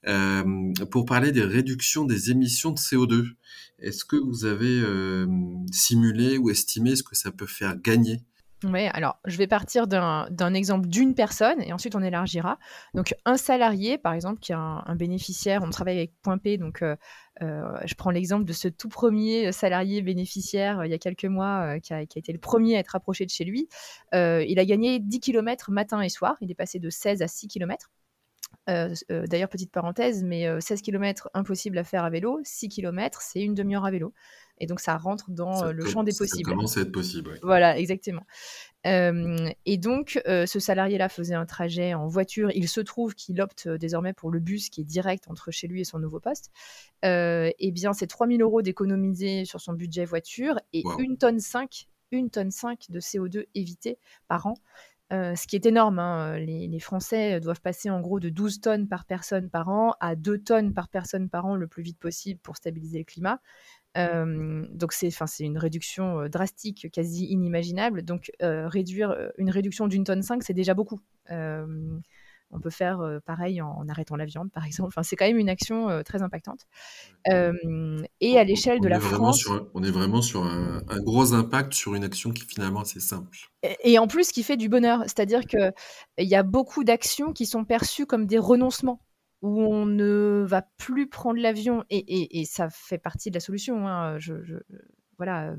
Euh, 0.08 0.72
pour 0.90 1.06
parler 1.06 1.34
des 1.34 1.44
réductions 1.44 2.06
des 2.06 2.32
émissions 2.32 2.72
de 2.72 2.78
CO2, 2.78 3.26
est-ce 3.80 4.06
que 4.06 4.16
vous 4.16 4.46
avez 4.46 4.80
euh, 4.80 5.28
simulé 5.74 6.38
ou 6.38 6.50
estimé 6.50 6.96
ce 6.96 7.04
que 7.04 7.16
ça 7.16 7.32
peut 7.32 7.46
faire 7.46 7.76
gagner 7.76 8.22
oui, 8.64 8.88
alors 8.94 9.20
je 9.26 9.38
vais 9.38 9.46
partir 9.46 9.86
d'un 9.86 10.54
exemple 10.56 10.88
d'une 10.88 11.14
personne 11.14 11.62
et 11.62 11.74
ensuite 11.74 11.96
on 11.96 12.02
élargira. 12.02 12.58
Donc 12.96 13.14
un 13.26 13.38
salarié, 13.38 14.00
par 14.00 14.14
exemple, 14.14 14.40
qui 14.40 14.52
est 14.52 14.56
un, 14.56 14.96
bénéficiaire, 14.96 15.62
on 15.64 15.70
travaille 15.70 15.98
avec 15.98 16.14
Point 16.24 16.40
P, 16.40 16.58
donc 16.58 16.82
euh, 16.82 16.96
euh, 17.44 17.78
je 17.86 17.94
prends 17.94 18.10
l'exemple 18.10 18.46
de 18.46 18.54
ce 18.54 18.68
tout 18.68 18.90
premier 18.90 19.52
salarié 19.52 20.02
bénéficiaire 20.02 20.80
euh, 20.80 20.88
il 20.88 20.92
y 20.92 20.96
a 20.96 20.98
quelques 20.98 21.26
mois 21.26 21.80
qui 21.80 21.94
a, 21.94 22.02
été 22.02 22.34
le 22.34 22.40
premier 22.40 22.78
à 22.78 22.80
être 22.80 22.96
approché 22.96 23.26
de 23.26 23.30
chez 23.30 23.44
lui. 23.44 23.70
il 24.14 24.60
a 24.60 24.66
gagné 24.66 25.00
10 25.00 25.20
km 25.20 25.70
matin 25.72 26.02
et 26.02 26.10
soir, 26.10 26.36
il 26.42 26.50
est 26.50 26.56
passé 26.56 26.80
de 26.80 26.90
16 26.90 27.22
à 27.22 27.28
6 27.28 27.48
km. 27.48 27.92
D'ailleurs, 28.68 29.50
petite 29.50 29.72
parenthèse, 29.72 30.24
mais 30.24 30.48
16 30.60 30.82
km 30.82 31.30
impossible 31.36 31.78
à 31.78 31.84
faire 31.84 32.04
à 32.04 32.10
vélo, 32.10 32.40
6 32.44 32.70
km 32.70 33.22
c'est 33.22 33.42
une 33.42 33.54
demi-heure 33.54 33.86
à 33.86 33.92
vélo. 33.92 34.14
Et 34.60 34.66
donc, 34.66 34.80
ça 34.80 34.98
rentre 34.98 35.30
dans 35.30 35.72
le 35.72 35.86
champ 35.86 36.04
des 36.04 36.14
possibles. 36.14 36.50
Ça 36.50 36.56
commence 36.56 36.78
à 36.78 36.82
être 36.82 36.92
possible. 36.92 37.40
Voilà, 37.42 37.78
exactement. 37.78 38.26
et 38.86 39.78
donc, 39.78 40.22
ce 40.26 40.60
salarié-là 40.60 41.10
faisait 41.10 41.36
un 41.36 41.46
trajet 41.46 41.94
en 41.94 42.08
voiture. 42.08 42.52
Il 42.56 42.68
se 42.68 42.82
trouve 42.82 43.16
qu'il 43.16 43.42
opte 43.42 43.68
désormais 43.68 44.14
pour 44.14 44.32
le 44.32 44.40
bus 44.40 44.70
qui 44.70 44.82
est 44.82 44.86
direct 44.86 45.26
entre 45.30 45.52
chez 45.52 45.68
lui 45.68 45.82
et 45.82 45.86
son 45.86 46.00
nouveau 46.00 46.20
poste. 46.20 46.52
et 47.04 47.54
eh 47.58 47.72
bien, 47.72 47.94
c'est 47.94 48.08
3000 48.08 48.42
euros 48.42 48.62
d'économiser 48.62 49.46
sur 49.46 49.62
son 49.62 49.74
budget 49.74 50.06
voiture 50.06 50.60
et 50.74 50.84
une 51.00 51.18
tonne 51.18 51.40
5 51.40 51.88
une 52.12 52.30
tonne 52.30 52.52
5 52.52 52.86
de 52.90 53.00
CO2 53.00 53.46
évité 53.56 54.00
par 54.28 54.48
an. 54.48 54.56
ce 55.12 55.48
qui 55.48 55.56
est 55.56 55.66
énorme. 55.66 56.00
Hein. 56.00 56.38
Les, 56.40 56.80
Français 56.80 57.40
doivent 57.40 57.62
passer 57.62 57.90
en 57.90 58.02
gros 58.02 58.20
de 58.20 58.30
12 58.30 58.62
tonnes 58.62 58.88
par 58.88 59.06
personne 59.06 59.50
par 59.50 59.70
an 59.70 59.94
à 60.00 60.16
2 60.16 60.40
tonnes 60.40 60.74
par 60.74 60.90
personne 60.90 61.30
par 61.30 61.46
an 61.46 61.56
le 61.56 61.68
plus 61.68 61.84
vite 61.84 62.00
possible 62.00 62.40
pour 62.40 62.58
stabiliser 62.58 63.00
le 63.00 63.06
climat. 63.06 63.40
Donc 63.98 64.94
c'est 64.94 65.12
une 65.40 65.58
réduction 65.58 66.28
drastique, 66.28 66.90
quasi 66.92 67.26
inimaginable. 67.26 68.04
Donc 68.04 68.32
réduire 68.40 69.16
une 69.38 69.50
réduction 69.50 69.88
d'une 69.88 70.04
tonne 70.04 70.22
5, 70.22 70.44
c'est 70.44 70.54
déjà 70.54 70.74
beaucoup. 70.74 71.02
On 72.50 72.62
peut 72.62 72.70
faire 72.70 73.20
pareil 73.26 73.62
en, 73.62 73.90
arrêtant 73.90 74.16
la 74.16 74.26
viande, 74.26 74.50
par 74.52 74.66
exemple. 74.68 74.88
Enfin, 74.90 75.04
c'est 75.04 75.16
quand 75.16 75.26
même 75.26 75.38
une 75.38 75.50
action 75.50 76.02
très 76.04 76.22
impactante. 76.22 76.68
et 77.26 78.38
à 78.38 78.44
l'échelle 78.44 78.80
de 78.80 78.88
la 78.88 79.00
France, 79.00 79.48
on 79.74 79.84
est 79.84 79.92
vraiment 79.92 80.22
sur 80.22 80.44
un, 80.44 80.82
gros 81.00 81.34
impact 81.34 81.74
sur 81.74 81.96
une 81.96 82.04
action 82.04 82.32
qui 82.32 82.46
finalement 82.46 82.82
assez 82.82 83.00
simple. 83.00 83.38
Et, 83.84 84.00
en 84.00 84.08
plus, 84.08 84.32
qui 84.32 84.44
fait 84.44 84.58
du 84.58 84.70
bonheur, 84.70 85.02
c'est-à-dire 85.04 85.46
que 85.46 85.72
il 86.18 86.28
y 86.28 86.36
a 86.36 86.44
beaucoup 86.44 86.84
d'actions 86.84 87.34
qui 87.34 87.46
sont 87.46 87.66
perçues 87.66 88.06
comme 88.06 88.26
des 88.26 88.38
renoncements 88.38 89.02
où 89.42 89.62
on 89.62 89.86
ne 89.86 90.44
va 90.48 90.64
plus 90.78 91.08
prendre 91.08 91.40
l'avion 91.40 91.84
et, 91.90 92.46
ça 92.46 92.70
fait 92.70 92.98
partie 92.98 93.30
de 93.30 93.36
la 93.36 93.40
solution. 93.40 93.88
Hein, 93.88 94.18
voilà, 95.18 95.56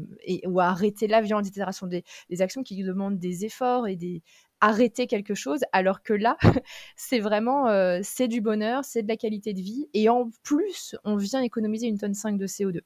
ou 0.47 0.61
arrêter 0.61 1.09
l'avion, 1.09 1.41
etc. 1.41 1.67
Ce 1.73 1.81
sont 1.81 1.89
des, 1.89 2.05
actions 2.41 2.63
qui 2.63 2.83
demandent 2.83 3.19
des 3.19 3.45
efforts 3.45 3.89
et 3.89 3.97
des, 3.97 4.23
arrêter 4.61 5.07
quelque 5.07 5.35
chose, 5.35 5.61
alors 5.73 6.03
que 6.03 6.13
là, 6.13 6.37
c'est 6.97 7.21
vraiment, 7.21 7.69
euh, 7.69 8.01
c'est 8.03 8.29
du 8.29 8.41
bonheur, 8.41 8.85
c'est 8.85 9.03
de 9.03 9.09
la 9.09 9.17
qualité 9.17 9.53
de 9.55 9.61
vie, 9.61 9.89
et 9.95 10.09
en 10.09 10.31
plus, 10.43 10.97
on 11.05 11.17
vient 11.17 11.43
économiser 11.43 11.87
une 11.87 11.99
tonne 11.99 12.15
5 12.15 12.39
de 12.39 12.47
CO2. 12.47 12.81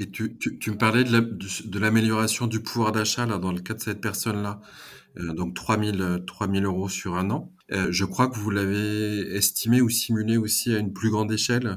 Et 0.00 0.08
tu, 0.10 0.30
me 0.68 0.76
parlais 0.76 1.02
de 1.02 1.78
l'amélioration 1.78 2.46
du 2.46 2.60
pouvoir 2.60 2.92
d'achat 2.92 3.26
dans 3.26 3.50
le 3.50 3.60
cas 3.60 3.74
de 3.74 3.80
cette 3.80 4.00
personne-là, 4.00 4.60
donc 5.18 5.54
3000 5.54 6.22
3000 6.26 6.64
euros 6.64 6.88
sur 6.88 7.16
un 7.16 7.30
an. 7.30 7.52
Euh, 7.70 7.88
je 7.90 8.04
crois 8.04 8.28
que 8.28 8.36
vous 8.36 8.50
l'avez 8.50 9.36
estimé 9.36 9.80
ou 9.80 9.90
simulé 9.90 10.36
aussi 10.36 10.74
à 10.74 10.78
une 10.78 10.92
plus 10.92 11.10
grande 11.10 11.30
échelle. 11.32 11.76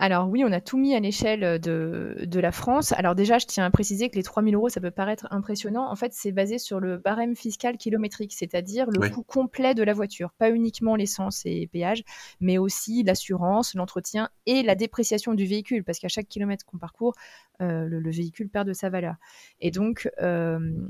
Alors 0.00 0.28
oui, 0.28 0.44
on 0.46 0.52
a 0.52 0.60
tout 0.60 0.78
mis 0.78 0.94
à 0.94 1.00
l'échelle 1.00 1.42
euh, 1.42 1.58
de, 1.58 2.40
la 2.40 2.52
France. 2.52 2.92
Alors 2.92 3.16
déjà, 3.16 3.38
je 3.38 3.46
tiens 3.46 3.64
à 3.64 3.70
préciser 3.70 4.08
que 4.08 4.14
les 4.14 4.22
3 4.22 4.44
000 4.44 4.54
euros, 4.54 4.68
ça 4.68 4.80
peut 4.80 4.92
paraître 4.92 5.26
impressionnant. 5.32 5.90
En 5.90 5.96
fait, 5.96 6.12
c'est 6.14 6.30
basé 6.30 6.58
sur 6.58 6.78
le 6.78 6.98
barème 6.98 7.34
fiscal 7.34 7.76
kilométrique, 7.76 8.32
c'est-à-dire 8.32 8.86
le 8.90 9.10
coût 9.10 9.24
complet 9.24 9.74
de 9.74 9.82
la 9.82 9.92
voiture. 9.94 10.30
Pas 10.38 10.50
uniquement 10.50 10.94
l'essence 10.94 11.42
et 11.44 11.66
péage, 11.66 12.04
mais 12.40 12.58
aussi 12.58 13.02
l'assurance, 13.02 13.74
l'entretien 13.74 14.30
et 14.46 14.62
la 14.62 14.76
dépréciation 14.76 15.34
du 15.34 15.46
véhicule, 15.46 15.82
parce 15.82 15.98
qu'à 15.98 16.08
chaque 16.08 16.28
kilomètre 16.28 16.64
qu'on 16.64 16.78
parcourt, 16.78 17.14
euh, 17.60 17.88
le, 17.88 18.10
véhicule 18.10 18.48
perd 18.48 18.68
de 18.68 18.72
sa 18.72 18.90
valeur. 18.90 19.16
Et 19.60 19.72
donc, 19.72 20.08
euh, 20.22 20.28
euh, 20.48 20.88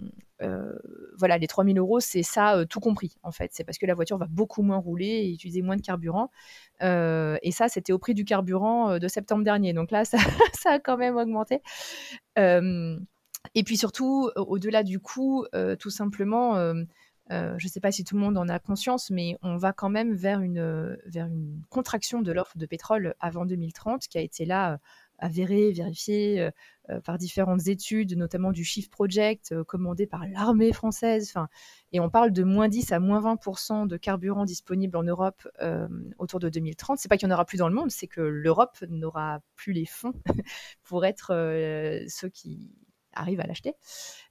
voilà, 1.19 1.39
les 1.39 1.47
3000 1.47 1.79
euros, 1.79 2.01
c'est 2.01 2.23
ça 2.23 2.65
tout 2.69 2.81
compris, 2.81 3.17
en 3.23 3.33
fait. 3.33 3.51
C'est 3.53 3.65
parce 3.65 3.79
que 3.79 3.87
la 3.87 3.95
voiture 3.95 4.19
va 4.19 4.27
beaucoup 4.27 4.63
moins 4.63 4.79
rouler 4.79 5.07
et 5.07 5.33
utiliser 5.33 5.63
moins 5.63 5.77
de 5.77 5.83
carburant. 5.83 6.31
et 6.81 7.51
ça, 7.53 7.69
c'était 7.69 7.93
au 7.93 7.99
prix 7.99 8.15
du 8.15 8.25
carburant 8.25 8.99
de 8.99 9.09
septembre 9.09 9.45
dernier. 9.45 9.73
Donc 9.73 9.91
là, 9.91 10.05
ça, 10.05 10.19
ça 10.53 10.73
a 10.73 10.79
quand 10.79 10.97
même 10.97 11.17
augmenté. 11.17 11.63
et 12.37 13.63
puis 13.65 13.77
surtout, 13.77 14.31
au-delà 14.37 14.83
du 14.83 15.01
coût, 15.01 15.47
tout 15.79 15.91
simplement, 15.91 16.75
je 17.31 17.65
ne 17.65 17.69
sais 17.69 17.81
pas 17.81 17.93
si 17.93 18.05
tout 18.05 18.15
le 18.15 18.23
monde 18.23 18.39
en 18.39 18.49
a 18.49 18.59
conscience, 18.59 19.11
mais 19.11 19.37
on 19.43 19.57
va 19.57 19.73
quand 19.73 19.91
même 19.91 20.15
vers 20.15 20.41
une 20.41 21.63
contraction 21.69 22.23
de 22.23 22.33
l'offre 22.33 22.57
de 22.57 22.67
pétrole 22.67 23.15
avant 23.21 23.45
2030, 23.45 24.07
qui 24.09 24.19
a 24.19 24.21
été 24.21 24.45
là 24.45 24.79
avéré, 25.19 25.73
vérifié 25.73 26.41
euh, 26.41 26.51
euh, 26.91 27.01
par 27.01 27.19
différentes 27.19 27.67
études, 27.67 28.17
notamment 28.17 28.53
du 28.53 28.65
Shift 28.65 28.91
Project 28.91 29.53
euh, 29.53 29.65
commandé 29.65 30.07
par 30.07 30.27
l'armée 30.27 30.73
française. 30.73 31.35
Et 31.93 32.01
on 32.01 32.11
parle 32.11 32.33
de 32.33 32.45
moins 32.45 32.69
10 32.69 32.93
à 32.93 33.01
moins 33.01 33.21
20% 33.21 33.87
de 33.87 33.97
carburant 33.97 34.45
disponible 34.45 34.97
en 34.97 35.03
Europe 35.03 35.49
autour 36.19 36.41
de 36.41 36.49
2030. 36.49 36.99
C'est 36.99 37.09
pas 37.09 37.17
qu'il 37.17 37.29
n'y 37.29 37.33
en 37.33 37.37
aura 37.37 37.45
plus 37.45 37.59
dans 37.59 37.69
le 37.69 37.75
monde, 37.75 37.91
c'est 37.91 38.07
que 38.07 38.21
l'Europe 38.21 38.79
n'aura 38.89 39.41
plus 39.57 39.73
les 39.73 39.87
fonds 39.87 40.13
pour 40.85 41.05
être 41.05 41.29
ceux 42.09 42.29
qui 42.29 42.71
arrivent 43.21 43.41
à 43.41 43.47
l'acheter. 43.47 43.75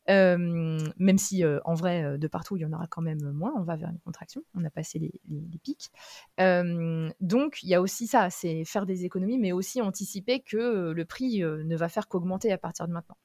même 0.08 1.18
si 1.18 1.44
en 1.66 1.74
vrai, 1.74 2.18
de 2.18 2.28
partout, 2.28 2.58
il 2.58 2.62
y 2.62 2.66
en 2.66 2.74
aura 2.74 2.88
quand 2.88 3.02
même 3.02 3.32
moins, 3.32 3.54
on 3.58 3.64
va 3.64 3.76
vers 3.76 3.90
une 3.90 4.00
contraction, 4.00 4.44
on 4.56 4.64
a 4.64 4.70
passé 4.70 5.00
les, 5.00 5.60
pics. 5.64 5.90
donc, 7.20 7.64
il 7.64 7.70
y 7.70 7.76
a 7.76 7.82
aussi 7.82 8.08
ça, 8.08 8.30
c'est 8.30 8.66
faire 8.66 8.86
des 8.86 9.06
économies, 9.06 9.38
mais 9.38 9.52
aussi 9.52 9.82
anticiper 9.82 10.40
que 10.40 10.92
le 10.92 11.06
prix 11.06 11.40
ne 11.42 11.76
va 11.76 11.90
faire 11.90 12.08
qu'augmenter 12.08 12.52
à 12.52 12.58
partir 12.58 12.88
de 12.88 12.94
maintenant. 12.94 13.18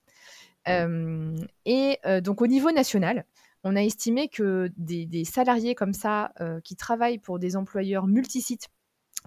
et 1.65 1.99
donc, 2.23 2.43
au 2.43 2.47
niveau 2.47 2.71
national, 2.71 3.25
on 3.65 3.77
a 3.77 3.83
estimé 3.83 4.29
que 4.29 4.71
des, 4.77 5.25
salariés 5.25 5.75
comme 5.75 5.93
ça, 5.93 6.33
qui 6.65 6.77
travaillent 6.77 7.19
pour 7.19 7.39
des 7.39 7.57
employeurs 7.57 8.07
multisites, 8.07 8.69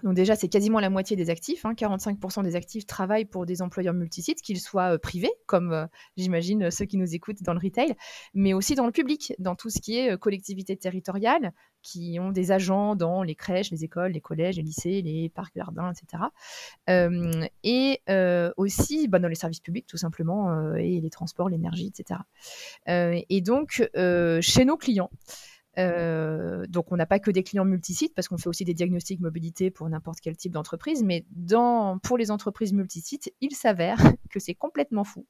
donc 0.02 0.14
déjà, 0.14 0.36
c'est 0.36 0.48
quasiment 0.48 0.78
la 0.80 0.90
moitié 0.90 1.16
des 1.16 1.30
actifs. 1.30 1.64
45% 1.64 2.40
hein. 2.40 2.42
des 2.42 2.54
actifs 2.54 2.86
travaillent 2.86 3.24
pour 3.24 3.46
des 3.46 3.62
employeurs 3.62 3.94
multisites, 3.94 4.42
qu'ils 4.42 4.60
soient 4.60 4.94
euh, 4.94 4.98
privés, 4.98 5.32
comme 5.46 5.72
euh, 5.72 5.86
j'imagine 6.16 6.70
ceux 6.70 6.84
qui 6.84 6.98
nous 6.98 7.14
écoutent 7.14 7.42
dans 7.42 7.54
le 7.54 7.60
retail, 7.60 7.94
mais 8.34 8.52
aussi 8.52 8.74
dans 8.74 8.86
le 8.86 8.92
public, 8.92 9.34
dans 9.38 9.54
tout 9.54 9.70
ce 9.70 9.80
qui 9.80 9.96
est 9.96 10.12
euh, 10.12 10.16
collectivités 10.16 10.76
territoriales, 10.76 11.52
qui 11.82 12.18
ont 12.20 12.30
des 12.30 12.52
agents 12.52 12.94
dans 12.96 13.22
les 13.22 13.34
crèches, 13.34 13.70
les 13.70 13.84
écoles, 13.84 14.12
les 14.12 14.20
collèges, 14.20 14.56
les 14.56 14.62
lycées, 14.62 15.02
les 15.02 15.28
parcs, 15.28 15.54
jardins, 15.54 15.92
etc. 15.92 16.24
et 17.62 18.00
aussi 18.56 19.06
bah, 19.06 19.20
dans 19.20 19.28
les 19.28 19.36
services 19.36 19.60
publics, 19.60 19.86
tout 19.86 19.96
simplement, 19.96 20.74
et 20.74 21.00
les 21.00 21.10
transports, 21.10 21.48
l'énergie, 21.48 21.86
etc. 21.86 22.20
et 22.88 23.40
donc, 23.40 23.88
chez 24.40 24.64
nos 24.64 24.76
clients, 24.76 25.10
euh, 25.78 26.66
donc, 26.68 26.90
on 26.90 26.96
n'a 26.96 27.06
pas 27.06 27.18
que 27.18 27.30
des 27.30 27.42
clients 27.42 27.64
multisites 27.64 28.14
parce 28.14 28.28
qu'on 28.28 28.38
fait 28.38 28.48
aussi 28.48 28.64
des 28.64 28.74
diagnostics 28.74 29.20
mobilité 29.20 29.70
pour 29.70 29.88
n'importe 29.88 30.20
quel 30.20 30.36
type 30.36 30.52
d'entreprise. 30.52 31.02
Mais 31.02 31.26
pour 32.02 32.18
les 32.18 32.30
entreprises 32.30 32.72
multisites, 32.72 33.32
il 33.40 33.54
s'avère 33.54 33.98
que 34.30 34.40
c'est 34.40 34.54
complètement 34.54 35.04
fou. 35.04 35.26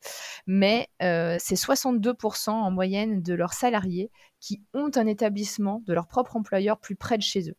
Mais 0.47 0.89
euh, 1.03 1.37
c'est 1.41 1.57
62% 1.57 2.51
en 2.51 2.71
moyenne 2.71 3.23
de 3.23 3.35
leurs 3.35 3.55
salariés 3.55 4.11
qui 4.41 4.63
ont 4.75 4.91
un 4.95 5.07
établissement 5.07 5.83
de 5.87 5.93
leur 5.93 6.07
propre 6.07 6.37
employeur 6.37 6.79
plus 6.79 6.97
près 6.97 7.19
de 7.19 7.23
chez 7.23 7.51
eux. 7.51 7.57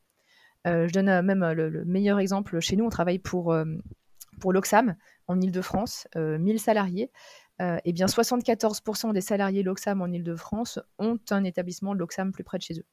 Euh, 0.66 0.88
je 0.88 0.94
donne 0.94 1.22
même 1.22 1.46
le, 1.52 1.86
meilleur 1.86 2.20
exemple. 2.20 2.60
Chez 2.60 2.76
nous, 2.76 2.86
on 2.86 2.90
travaille 2.90 3.20
pour, 3.20 3.56
pour 4.40 4.54
l'Oxam 4.54 4.96
en 5.28 5.42
Ile-de-France, 5.42 6.08
1000 6.16 6.60
salariés. 6.60 7.12
Euh, 7.62 7.80
eh 7.86 7.94
bien 7.94 8.06
74% 8.06 9.14
des 9.14 9.22
salariés 9.22 9.64
Loxam 9.64 10.02
en 10.02 10.08
Ile-de-France 10.08 10.80
ont 11.00 11.20
un 11.32 11.44
établissement 11.44 11.94
Loxam 11.94 12.32
plus 12.32 12.44
près 12.44 12.60
de 12.60 12.64
chez 12.64 12.80
eux. 12.80 12.86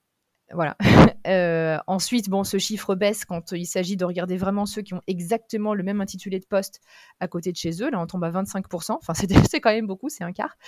Voilà. 0.53 0.77
Euh, 1.27 1.79
ensuite, 1.87 2.29
bon, 2.29 2.45
ce 2.45 2.59
chiffre 2.59 2.95
baisse 2.95 3.25
quand 3.25 3.53
il 3.53 3.65
s'agit 3.65 3.97
de 3.97 4.05
regarder 4.05 4.37
vraiment 4.37 4.67
ceux 4.67 4.83
qui 4.83 4.93
ont 4.93 5.01
exactement 5.07 5.73
le 5.73 5.83
même 5.83 6.03
intitulé 6.03 6.39
de 6.39 6.45
poste 6.45 6.83
à 7.19 7.29
côté 7.29 7.51
de 7.51 7.57
chez 7.57 7.83
eux. 7.83 7.91
Là, 7.91 7.99
on 7.99 8.07
tombe 8.07 8.25
à 8.25 8.31
25%. 8.31 8.93
Enfin, 8.93 9.15
c'est 9.49 9.61
quand 9.63 9.71
même 9.71 9.87
beaucoup, 9.87 10.11
c'est 10.11 10.23
un 10.23 10.33
quart. 10.33 10.59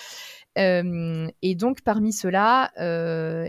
Euh, 0.57 1.29
et 1.43 1.55
donc, 1.57 1.83
parmi 1.83 2.11
ceux-là, 2.11 2.73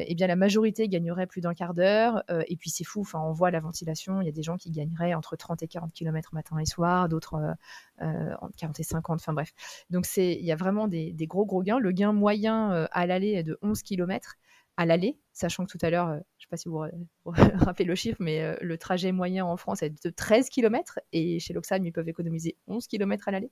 eh 0.06 0.16
bien, 0.16 0.28
la 0.28 0.36
majorité 0.36 0.90
gagnerait 0.90 1.28
plus 1.28 1.40
d'un 1.40 1.54
quart 1.54 1.74
d'heure. 1.74 2.24
et 2.50 2.58
puis, 2.58 2.70
c'est 2.70 2.84
fou. 2.84 3.00
Enfin, 3.00 3.22
on 3.22 3.32
voit 3.32 3.52
la 3.52 3.62
ventilation. 3.62 4.22
Il 4.22 4.26
y 4.26 4.30
a 4.30 4.34
des 4.34 4.44
gens 4.44 4.58
qui 4.58 4.70
gagneraient 4.70 5.14
entre 5.14 5.38
30 5.38 5.64
et 5.64 5.68
40 5.70 5.94
km 5.94 6.34
matin 6.34 6.58
et 6.60 6.66
soir, 6.66 7.08
d'autres 7.08 7.56
entre 8.02 8.56
40 8.58 8.82
et 8.82 8.84
50. 8.84 9.22
Enfin, 9.22 9.32
bref. 9.32 9.54
Donc, 9.90 10.06
il 10.18 10.44
y 10.44 10.52
a 10.52 10.58
vraiment 10.58 10.90
des, 10.90 11.14
des, 11.14 11.26
gros, 11.26 11.46
gros 11.46 11.64
gains. 11.64 11.80
Le 11.80 11.94
gain 11.94 12.12
moyen 12.12 12.86
à 12.92 13.06
l'aller 13.08 13.30
est 13.30 13.44
de 13.44 13.58
11 13.62 13.82
km 13.82 14.36
à 14.78 14.86
l'aller, 14.86 15.18
sachant 15.34 15.66
que 15.66 15.72
tout 15.72 15.84
à 15.84 15.90
l'heure, 15.90 16.08
euh, 16.08 16.14
je 16.14 16.18
ne 16.18 16.42
sais 16.42 16.48
pas 16.50 16.58
si 16.58 16.70
vous 16.70 16.80
vous 17.26 17.32
rappelez 17.66 17.86
le 17.86 17.96
chiffre, 17.96 18.18
mais 18.20 18.42
euh, 18.42 18.56
le 18.62 18.78
trajet 18.78 19.12
moyen 19.12 19.44
en 19.44 19.58
France 19.58 19.82
est 19.82 20.06
de 20.06 20.10
13 20.12 20.50
km 20.50 21.00
et 21.12 21.40
chez 21.40 21.54
l'Oxam, 21.54 21.84
ils 21.84 21.92
peuvent 21.92 22.08
économiser 22.08 22.56
11 22.68 22.88
km 22.88 23.28
à 23.28 23.32
l'aller. 23.32 23.52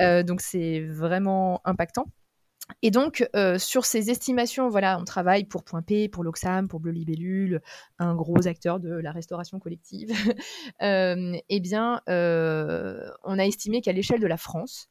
Euh, 0.00 0.22
donc 0.22 0.40
c'est 0.40 0.80
vraiment 0.80 1.60
impactant. 1.64 2.06
Et 2.82 2.90
donc, 2.90 3.24
sur 3.58 3.84
ces 3.84 4.10
estimations, 4.10 4.68
voilà, 4.68 4.98
on 4.98 5.04
travaille 5.04 5.44
pour 5.44 5.62
Point 5.62 5.82
P, 5.82 6.08
pour 6.08 6.24
l'Oxam, 6.24 6.66
pour 6.66 6.80
Bleu 6.80 6.90
Libellule, 6.90 7.62
un 8.00 8.16
gros 8.16 8.48
acteur 8.48 8.80
de 8.80 8.92
la 8.92 9.12
restauration 9.12 9.60
collective. 9.60 10.10
eh 10.80 11.60
bien, 11.60 12.00
on 12.08 13.38
a 13.38 13.46
estimé 13.46 13.82
qu'à 13.82 13.92
l'échelle 13.92 14.18
de 14.18 14.26
la 14.26 14.36
France, 14.36 14.88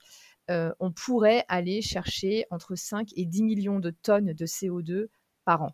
on 0.47 0.93
pourrait 0.93 1.43
aller 1.49 1.81
chercher 1.81 2.45
entre 2.49 2.75
5 2.75 3.09
et 3.17 3.25
10 3.25 3.43
millions 3.43 3.79
de 3.81 3.89
tonnes 3.89 4.31
de 4.31 4.45
CO2 4.45 5.09
par 5.45 5.61
an. 5.61 5.73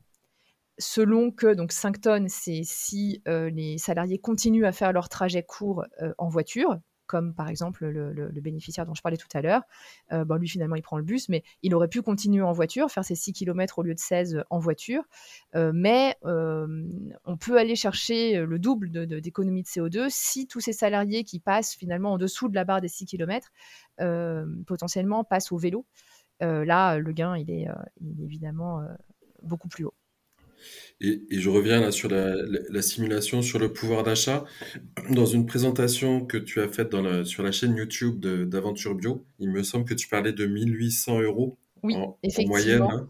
Selon 0.82 1.32
que, 1.32 1.54
donc 1.54 1.72
5 1.72 2.02
tonnes, 2.02 2.28
c'est 2.28 2.62
si 2.64 3.22
euh, 3.28 3.50
les 3.52 3.78
salariés 3.78 4.18
continuent 4.18 4.66
à 4.66 4.72
faire 4.72 4.94
leur 4.94 5.10
trajet 5.10 5.44
court 5.44 5.86
euh, 6.02 6.12
en 6.18 6.28
voiture, 6.28 6.80
comme 7.06 7.36
par 7.36 7.50
exemple 7.50 7.86
le, 7.86 8.32
bénéficiaire 8.42 8.86
dont 8.86 8.96
je 8.96 9.02
parlais 9.02 9.18
tout 9.18 9.28
à 9.34 9.42
l'heure. 9.42 9.64
bon, 10.12 10.36
lui, 10.36 10.48
finalement, 10.48 10.76
il 10.76 10.82
prend 10.82 10.98
le 10.98 11.04
bus, 11.04 11.28
mais 11.28 11.44
il 11.62 11.76
aurait 11.76 11.90
pu 11.90 12.02
continuer 12.02 12.42
en 12.42 12.54
voiture, 12.54 12.90
faire 12.90 13.04
ses 13.04 13.16
6 13.16 13.34
km 13.34 13.80
au 13.80 13.84
lieu 13.84 13.94
de 13.94 14.00
16 14.00 14.46
en 14.50 14.60
voiture. 14.60 15.04
mais 15.54 16.16
on 16.24 17.38
peut 17.38 17.58
aller 17.58 17.76
chercher 17.76 18.46
le 18.46 18.60
double 18.60 18.90
d'économie 19.20 19.64
de, 19.64 19.68
de, 19.68 19.90
CO2 19.90 20.08
si 20.10 20.48
tous 20.48 20.62
ces 20.62 20.72
salariés 20.72 21.26
qui 21.26 21.42
passent 21.42 21.76
finalement 21.76 22.14
en 22.14 22.18
dessous 22.18 22.48
de 22.48 22.56
la 22.56 22.64
barre 22.64 22.80
des 22.80 22.88
6 22.88 23.06
km 23.06 23.52
potentiellement 24.66 25.26
passent 25.26 25.52
au 25.52 25.58
vélo. 25.58 25.86
là, 26.40 26.98
le 26.98 27.12
gain, 27.12 27.36
il 27.36 27.52
est 27.52 27.68
évidemment 28.24 28.88
beaucoup 29.42 29.68
plus 29.68 29.86
haut. 29.86 29.94
Et, 31.00 31.22
je 31.32 31.50
reviens 31.50 31.82
là 31.82 31.92
sur 31.92 32.10
la, 32.10 32.82
simulation 32.82 33.42
sur 33.42 33.58
le 33.60 33.74
pouvoir 33.74 34.04
d'achat. 34.04 34.46
Dans 35.10 35.26
une 35.26 35.46
présentation 35.46 36.26
que 36.26 36.38
tu 36.38 36.62
as 36.62 36.68
faite 36.68 36.96
sur 37.26 37.44
la 37.44 37.52
chaîne 37.52 37.76
YouTube 37.76 38.24
d'Aventure 38.26 38.96
Bio, 38.96 39.26
il 39.40 39.50
me 39.50 39.64
semble 39.64 39.86
que 39.86 39.96
tu 39.96 40.08
parlais 40.08 40.34
de 40.34 40.46
1800 40.46 41.22
euros 41.22 41.58
en, 41.84 42.18
moyenne. 42.46 42.84
Hein. 42.84 43.08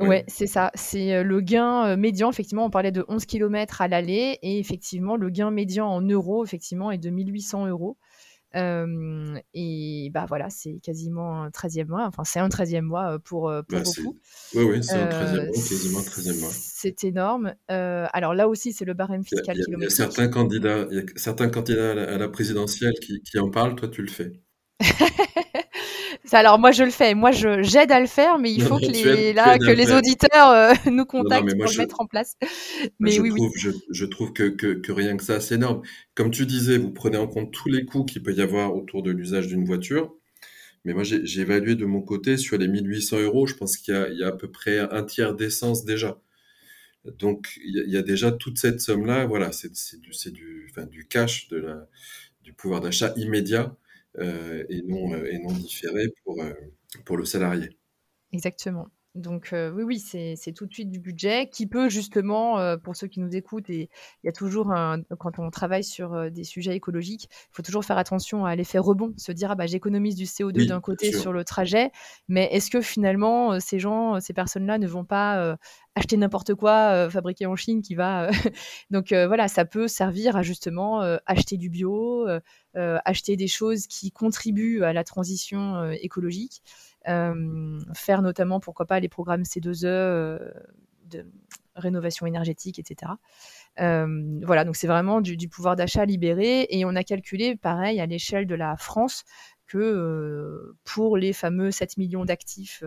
Ouais, 0.00 0.24
c'est 0.28 0.46
ça. 0.46 0.70
C'est 0.74 1.14
euh, 1.14 1.22
le 1.22 1.40
gain 1.40 1.86
euh, 1.86 1.96
médian. 1.96 2.30
Effectivement, 2.30 2.64
on 2.64 2.70
parlait 2.70 2.92
de 2.92 3.04
11 3.08 3.26
km 3.26 3.82
à 3.82 3.88
l'aller 3.88 4.38
et 4.42 4.58
effectivement, 4.58 5.16
le 5.16 5.28
gain 5.28 5.50
médian 5.50 5.86
en 5.86 6.00
euros, 6.00 6.44
effectivement, 6.44 6.90
est 6.90 6.98
de 6.98 7.10
1800 7.10 7.66
euros 7.66 7.98
et 8.54 10.10
bah 10.12 10.26
voilà, 10.28 10.50
c'est 10.50 10.80
quasiment 10.82 11.42
un 11.42 11.48
13e 11.50 11.86
mois. 11.86 12.06
Enfin, 12.06 12.24
c'est 12.24 12.40
un 12.40 12.48
13e 12.48 12.82
mois 12.82 13.18
pour, 13.18 13.52
pour 13.68 13.78
bah, 13.78 13.82
beaucoup. 13.84 14.18
Oui, 14.54 14.64
oui, 14.64 14.84
c'est 14.84 14.94
un 14.94 15.08
13e 15.08 15.46
mois, 15.46 15.54
quasiment 15.54 15.98
un 15.98 16.02
13e 16.02 16.40
mois. 16.40 16.50
C'est 16.52 17.04
énorme. 17.04 17.54
alors 17.68 18.34
là 18.34 18.48
aussi, 18.48 18.72
c'est 18.72 18.84
le 18.84 18.94
barème 18.94 19.24
fiscal 19.24 19.56
il 19.56 19.82
y 19.82 19.86
a, 19.86 19.90
certains 19.90 20.28
candidats, 20.28 20.86
il 20.90 20.96
y 20.98 21.00
a 21.00 21.04
certains 21.16 21.48
candidats 21.48 21.92
à 21.92 22.18
la, 22.18 22.28
présidentielle 22.28 22.94
qui, 23.00 23.22
qui 23.22 23.38
en 23.38 23.50
parlent. 23.50 23.74
Toi, 23.74 23.88
tu 23.88 24.02
le 24.02 24.08
fais. 24.08 24.32
Alors 26.32 26.58
moi 26.58 26.72
je 26.72 26.84
le 26.84 26.90
fais, 26.90 27.14
moi 27.14 27.30
je 27.32 27.62
j'aide 27.62 27.90
à 27.92 28.00
le 28.00 28.06
faire, 28.06 28.38
mais 28.38 28.52
il 28.52 28.62
faut 28.62 28.78
que 28.78 28.86
les 28.86 29.32
là 29.32 29.58
que 29.58 29.70
les 29.70 29.92
auditeurs 29.92 30.50
euh, 30.50 30.72
nous 30.90 31.04
contactent 31.04 31.56
pour 31.56 31.70
le 31.70 31.76
mettre 31.76 32.00
en 32.00 32.06
place. 32.06 32.36
Mais 32.98 33.10
je 33.10 33.20
oui, 33.20 33.30
trouve, 33.30 33.52
Je, 33.56 33.70
je, 33.90 34.04
trouve 34.04 34.32
que, 34.32 34.44
que, 34.44 34.74
que, 34.74 34.92
rien 34.92 35.16
que 35.16 35.24
ça 35.24 35.40
c'est 35.40 35.56
énorme. 35.56 35.82
Comme 36.14 36.30
tu 36.30 36.46
disais, 36.46 36.78
vous 36.78 36.92
prenez 36.92 37.16
en 37.16 37.26
compte 37.26 37.52
tous 37.52 37.68
les 37.68 37.84
coûts 37.84 38.04
qu'il 38.04 38.22
peut 38.22 38.34
y 38.34 38.42
avoir 38.42 38.74
autour 38.74 39.02
de 39.02 39.10
l'usage 39.10 39.48
d'une 39.48 39.64
voiture. 39.64 40.14
Mais 40.84 40.94
moi 40.94 41.02
j'ai 41.04 41.40
évalué 41.40 41.74
de 41.74 41.84
mon 41.84 42.00
côté 42.00 42.36
sur 42.36 42.56
les 42.56 42.68
1800 42.68 43.20
euros, 43.20 43.46
je 43.46 43.54
pense 43.54 43.76
qu'il 43.76 43.94
y, 43.94 44.18
y, 44.18 44.24
a 44.24 44.28
à 44.28 44.32
peu 44.32 44.50
près 44.50 44.78
un 44.78 45.02
tiers 45.04 45.34
d'essence 45.34 45.84
déjà. 45.84 46.20
Donc 47.04 47.58
il 47.64 47.84
y, 47.86 47.92
y, 47.92 47.96
a 47.96 48.02
déjà 48.02 48.32
toute 48.32 48.58
cette 48.58 48.80
somme 48.80 49.06
là, 49.06 49.26
voilà, 49.26 49.52
c'est 49.52 49.70
du 50.00 50.10
du 50.32 50.68
enfin 50.70 50.86
du 50.86 51.06
cash 51.06 51.48
de 51.48 51.58
la 51.58 51.88
du 52.42 52.52
pouvoir 52.52 52.80
d'achat 52.80 53.12
immédiat 53.16 53.76
et, 54.18 54.82
non, 54.82 55.12
euh, 55.14 55.24
et 55.30 55.38
non 55.38 55.52
différé 55.52 56.08
pour, 56.24 56.40
euh, 56.42 56.52
pour 57.04 57.16
le 57.16 57.24
salarié. 57.24 57.70
Exactement. 58.32 58.90
Donc 59.16 59.48
oui, 59.52 59.82
oui, 59.82 59.98
c'est 59.98 60.52
tout 60.54 60.66
de 60.66 60.72
suite 60.72 60.88
du 60.88 61.00
budget 61.00 61.48
qui 61.52 61.66
peut 61.66 61.88
justement, 61.88 62.76
pour 62.78 62.94
ceux 62.94 63.08
qui 63.08 63.18
nous 63.18 63.34
écoutent, 63.34 63.68
et 63.68 63.90
il 64.22 64.26
y 64.26 64.28
a 64.28 64.32
toujours 64.32 64.70
un, 64.70 65.02
quand 65.18 65.40
on 65.40 65.50
travaille 65.50 65.82
sur 65.82 66.30
des 66.30 66.44
sujets 66.44 66.76
écologiques, 66.76 67.28
il 67.30 67.50
faut 67.50 67.62
toujours 67.62 67.84
faire 67.84 67.98
attention 67.98 68.44
à 68.44 68.54
l'effet 68.54 68.78
rebond, 68.78 69.12
se 69.16 69.32
dire 69.32 69.50
ah 69.50 69.56
bah 69.56 69.66
j'économise 69.66 70.14
du 70.14 70.26
CO2 70.26 70.64
d'un 70.64 70.80
côté 70.80 71.12
sur 71.12 71.32
le 71.32 71.42
trajet, 71.44 71.90
mais 72.28 72.48
est-ce 72.52 72.70
que 72.70 72.80
finalement 72.80 73.58
ces 73.58 73.80
gens, 73.80 74.20
ces 74.20 74.32
personnes-là 74.32 74.78
ne 74.78 74.86
vont 74.86 75.04
pas 75.04 75.56
acheter 75.96 76.16
n'importe 76.16 76.54
quoi 76.54 77.10
fabriqué 77.10 77.46
en 77.46 77.56
Chine 77.56 77.82
qui 77.82 77.96
va 77.96 78.30
donc 78.90 79.12
voilà, 79.12 79.48
ça 79.48 79.64
peut 79.64 79.88
servir 79.88 80.36
à 80.36 80.42
justement 80.42 81.00
acheter 81.26 81.56
du 81.56 81.68
bio, 81.68 82.28
acheter 82.74 83.36
des 83.36 83.48
choses 83.48 83.88
qui 83.88 84.12
contribuent 84.12 84.84
à 84.84 84.92
la 84.92 85.02
transition 85.02 85.90
écologique. 85.90 86.62
Euh, 87.08 87.80
faire 87.94 88.22
notamment, 88.22 88.60
pourquoi 88.60 88.86
pas, 88.86 89.00
les 89.00 89.08
programmes 89.08 89.42
C2E 89.42 89.86
euh, 89.86 90.38
de 91.06 91.26
rénovation 91.74 92.26
énergétique, 92.26 92.78
etc. 92.78 93.12
Euh, 93.80 94.40
voilà, 94.44 94.64
donc 94.64 94.76
c'est 94.76 94.86
vraiment 94.86 95.20
du, 95.20 95.48
pouvoir 95.48 95.76
d'achat 95.76 96.04
libéré 96.04 96.66
et 96.68 96.84
on 96.84 96.94
a 96.94 97.04
calculé, 97.04 97.56
pareil, 97.56 98.00
à 98.00 98.06
l'échelle 98.06 98.46
de 98.46 98.54
la 98.54 98.76
France, 98.76 99.24
que 99.66 100.74
pour 100.84 101.16
les 101.16 101.32
fameux 101.32 101.70
7 101.70 101.96
millions 101.96 102.24
d'actifs 102.24 102.82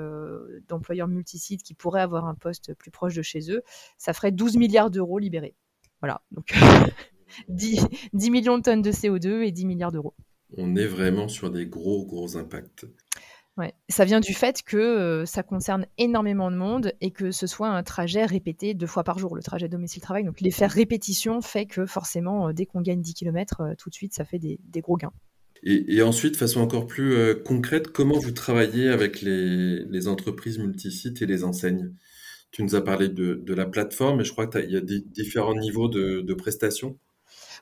d'employeurs 0.67 1.08
multisites 1.08 1.63
qui 1.63 1.74
pourraient 1.74 2.01
avoir 2.01 2.25
un 2.25 2.36
poste 2.36 2.74
plus 2.74 2.91
proche 2.91 3.15
de 3.15 3.22
chez 3.22 3.51
eux, 3.51 3.63
ça 3.98 4.13
ferait 4.13 4.32
12 4.32 4.58
milliards 4.58 4.91
d'euros 4.91 5.18
libérés. 5.18 5.55
Voilà, 6.01 6.22
donc 6.31 6.53
10, 7.48 7.87
10, 8.11 8.29
millions 8.29 8.57
de 8.57 8.64
tonnes 8.64 8.81
de 8.81 8.92
CO2 8.92 9.44
et 9.44 9.51
10 9.51 9.66
milliards 9.66 9.94
d'euros. 9.94 10.14
On 10.57 10.75
est 10.75 10.85
vraiment 10.85 11.29
sur 11.29 11.50
des 11.50 11.66
gros, 11.66 12.05
gros 12.05 12.37
impacts. 12.37 12.85
Ouais. 13.57 13.74
Ça 13.87 14.03
vient 14.03 14.20
du 14.20 14.33
fait 14.33 14.63
que 14.63 15.24
ça 15.27 15.44
concerne 15.44 15.85
énormément 16.00 16.50
de 16.50 16.55
monde 16.55 16.94
et 17.01 17.11
que 17.11 17.29
ce 17.29 17.46
soit 17.46 17.70
un 17.70 17.83
trajet 17.83 18.25
répété 18.25 18.74
deux 18.74 18.87
fois 18.87 19.03
par 19.03 19.20
jour, 19.20 19.35
le 19.35 19.44
trajet 19.44 19.70
domicile-travail. 19.70 20.24
Donc 20.24 20.42
l'effet 20.42 20.66
répétition 20.66 21.42
fait 21.42 21.68
que 21.68 21.85
forcément, 21.85 22.51
dès 22.51 22.66
qu'on 22.66 22.81
gagne 22.81 23.01
10 23.01 23.13
km, 23.13 23.75
tout 23.77 23.89
de 23.89 23.94
suite, 23.94 24.13
ça 24.13 24.25
fait 24.25 24.39
des, 24.39 24.59
gros 24.81 24.98
gains. 24.98 25.13
Et, 25.61 26.01
ensuite, 26.01 26.33
de 26.33 26.37
façon 26.37 26.61
encore 26.61 26.87
plus 26.87 27.16
concrète, 27.46 27.89
comment 27.89 28.18
vous 28.18 28.31
travaillez 28.31 28.89
avec 28.89 29.22
les, 29.22 30.07
entreprises 30.07 30.57
multisites 30.57 31.22
et 31.22 31.25
les 31.27 31.44
enseignes? 31.44 31.94
Tu 32.51 32.63
nous 32.63 32.75
as 32.75 32.83
parlé 32.83 33.07
de, 33.07 33.53
la 33.53 33.66
plateforme, 33.66 34.22
et 34.22 34.24
je 34.24 34.31
crois 34.31 34.48
qu'il 34.48 34.72
y 34.72 34.77
a 34.77 34.81
des 34.81 35.00
différents 35.00 35.55
niveaux 35.55 35.87
de, 35.87 36.22
de 36.22 36.33
prestations. 36.33 36.98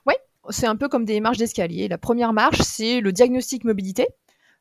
Oui, 0.06 0.14
c'est 0.48 0.66
un 0.66 0.76
peu 0.76 0.88
comme 0.88 1.04
des 1.04 1.20
marches 1.20 1.38
d'escalier. 1.38 1.86
La 1.86 1.98
première 1.98 2.32
marche, 2.32 2.60
c'est 2.62 3.00
le 3.00 3.12
diagnostic 3.12 3.64
mobilité. 3.64 4.08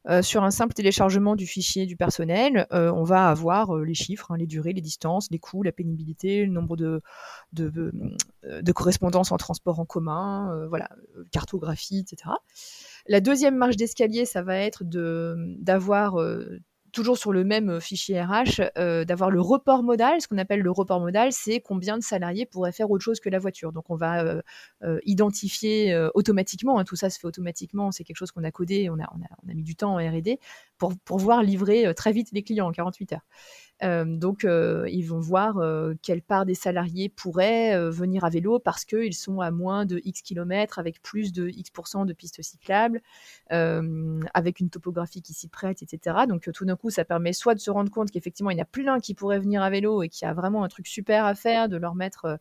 Euh, 0.10 0.24
sur 0.24 0.44
un 0.44 0.50
simple 0.50 0.74
téléchargement 0.74 1.36
du 1.36 1.46
fichier 1.46 1.86
du 1.86 1.96
personnel, 1.96 2.66
euh, 2.74 2.92
on 2.92 3.04
va 3.04 3.30
avoir 3.30 3.76
euh, 3.76 3.84
les 3.84 3.94
chiffres, 3.94 4.32
hein, 4.32 4.38
les 4.38 4.48
durées, 4.48 4.74
les 4.74 4.82
distances, 4.82 5.30
les 5.30 5.38
coûts, 5.38 5.62
la 5.62 5.72
pénibilité, 5.72 6.44
le 6.46 6.52
nombre 6.52 6.76
de, 6.76 7.02
correspondances 8.74 9.32
en 9.32 9.38
transport 9.38 9.80
en 9.80 9.86
commun, 9.86 10.66
voilà, 10.70 10.90
cartographie, 11.32 12.00
etc. 12.00 12.32
La 13.08 13.22
deuxième 13.22 13.56
marche 13.56 13.76
d'escalier, 13.76 14.26
ça 14.26 14.42
va 14.42 14.58
être 14.58 14.84
d'avoir 14.86 16.16
toujours 16.92 17.18
sur 17.18 17.32
le 17.32 17.44
même 17.44 17.80
fichier 17.80 18.22
RH, 18.22 18.62
euh, 18.78 19.06
d'avoir 19.06 19.30
le 19.30 19.42
report 19.42 19.84
modal. 19.84 20.22
Ce 20.22 20.28
qu'on 20.28 20.38
appelle 20.38 20.62
le 20.62 20.72
report 20.72 21.00
modal, 21.00 21.32
c'est 21.32 21.60
combien 21.60 21.98
de 21.98 22.04
salariés 22.04 22.46
pourraient 22.46 22.72
faire 22.72 22.92
autre 22.92 23.04
chose 23.04 23.20
que 23.20 23.30
la 23.30 23.40
voiture. 23.40 23.72
Donc 23.72 23.90
on 23.90 23.96
va 23.96 24.24
euh, 24.24 24.42
euh, 24.84 25.00
identifier 25.06 25.98
automatiquement, 26.14 26.80
hein, 26.80 26.84
tout 26.84 26.96
ça 26.96 27.10
se 27.10 27.20
fait 27.20 27.28
automatiquement, 27.28 27.92
c'est 27.92 28.04
quelque 28.04 28.18
chose 28.18 28.32
qu'on 28.32 28.44
a 28.44 28.52
codé, 28.52 28.90
on 28.90 29.00
a, 29.00 29.10
on, 29.14 29.50
a, 29.50 29.54
mis 29.54 29.64
du 29.64 29.76
temps 29.76 29.94
en 29.94 29.98
RD 29.98 30.38
pour, 30.78 30.94
pour 31.06 31.18
voir 31.18 31.44
livrer 31.44 31.94
très 31.96 32.12
vite 32.12 32.30
les 32.32 32.44
clients 32.44 32.68
en 32.68 32.72
48 32.72 33.14
heures. 33.14 33.26
Euh, 33.84 34.06
donc, 34.06 34.46
euh, 34.46 34.88
ils 34.90 35.04
vont 35.04 35.20
voir 35.20 35.58
euh, 35.58 35.94
quelle 36.02 36.22
part 36.22 36.46
des 36.46 36.54
salariés 36.54 37.10
pourraient 37.10 37.90
venir 37.90 38.24
à 38.24 38.30
vélo 38.30 38.60
parce 38.60 38.86
qu'ils 38.86 39.14
sont 39.14 39.42
à 39.42 39.52
moins 39.52 39.86
de 39.86 40.02
X 40.04 40.22
kilomètres, 40.22 40.80
avec 40.80 41.02
plus 41.02 41.32
de 41.34 41.50
X% 41.50 42.06
de 42.06 42.14
pistes 42.14 42.42
cyclables, 42.42 43.02
avec 43.50 44.60
une 44.60 44.70
topographie 44.70 45.22
qui 45.22 45.34
s'y 45.34 45.48
prête, 45.48 45.82
etc. 45.82 46.26
Donc, 46.28 46.50
tout 46.54 46.66
d'un 46.66 46.76
coup, 46.76 46.90
ça 46.90 47.06
permet 47.06 47.34
soit 47.34 47.56
de 47.56 47.60
se 47.60 47.72
rendre 47.72 47.92
compte 47.92 48.12
qu'effectivement, 48.12 48.52
il 48.52 48.58
y 48.58 48.60
en 48.60 48.64
a 48.64 48.66
plein 48.66 49.00
qui 49.00 49.14
pourraient 49.14 49.40
venir 49.40 49.62
à 49.62 49.70
vélo 49.70 50.04
et 50.04 50.10
qu'il 50.10 50.26
y 50.28 50.30
a 50.30 50.34
vraiment 50.34 50.64
un 50.64 50.68
truc 50.68 50.88
super 50.88 51.26
à 51.26 51.36
faire, 51.36 51.70
de 51.70 51.78
leur 51.78 51.96
mettre 51.96 52.40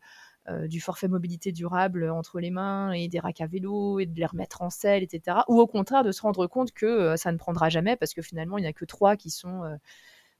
du 0.64 0.80
forfait 0.80 1.06
mobilité 1.06 1.52
durable 1.52 2.10
entre 2.10 2.40
les 2.40 2.50
mains 2.50 2.90
et 2.92 3.06
des 3.06 3.20
racks 3.20 3.40
à 3.40 3.46
vélo 3.46 4.00
et 4.00 4.06
de 4.06 4.18
les 4.18 4.26
remettre 4.26 4.62
en 4.62 4.70
selle, 4.70 5.02
etc. 5.02 5.38
Ou 5.48 5.60
au 5.60 5.66
contraire, 5.66 6.02
de 6.02 6.10
se 6.10 6.22
rendre 6.22 6.46
compte 6.48 6.72
que 6.72 7.16
ça 7.16 7.30
ne 7.30 7.36
prendra 7.36 7.68
jamais 7.68 7.94
parce 7.96 8.14
que 8.14 8.22
finalement, 8.22 8.58
il 8.58 8.62
n'y 8.62 8.66
a 8.66 8.72
que 8.72 8.84
trois 8.84 9.16
qui 9.16 9.30
sont 9.30 9.62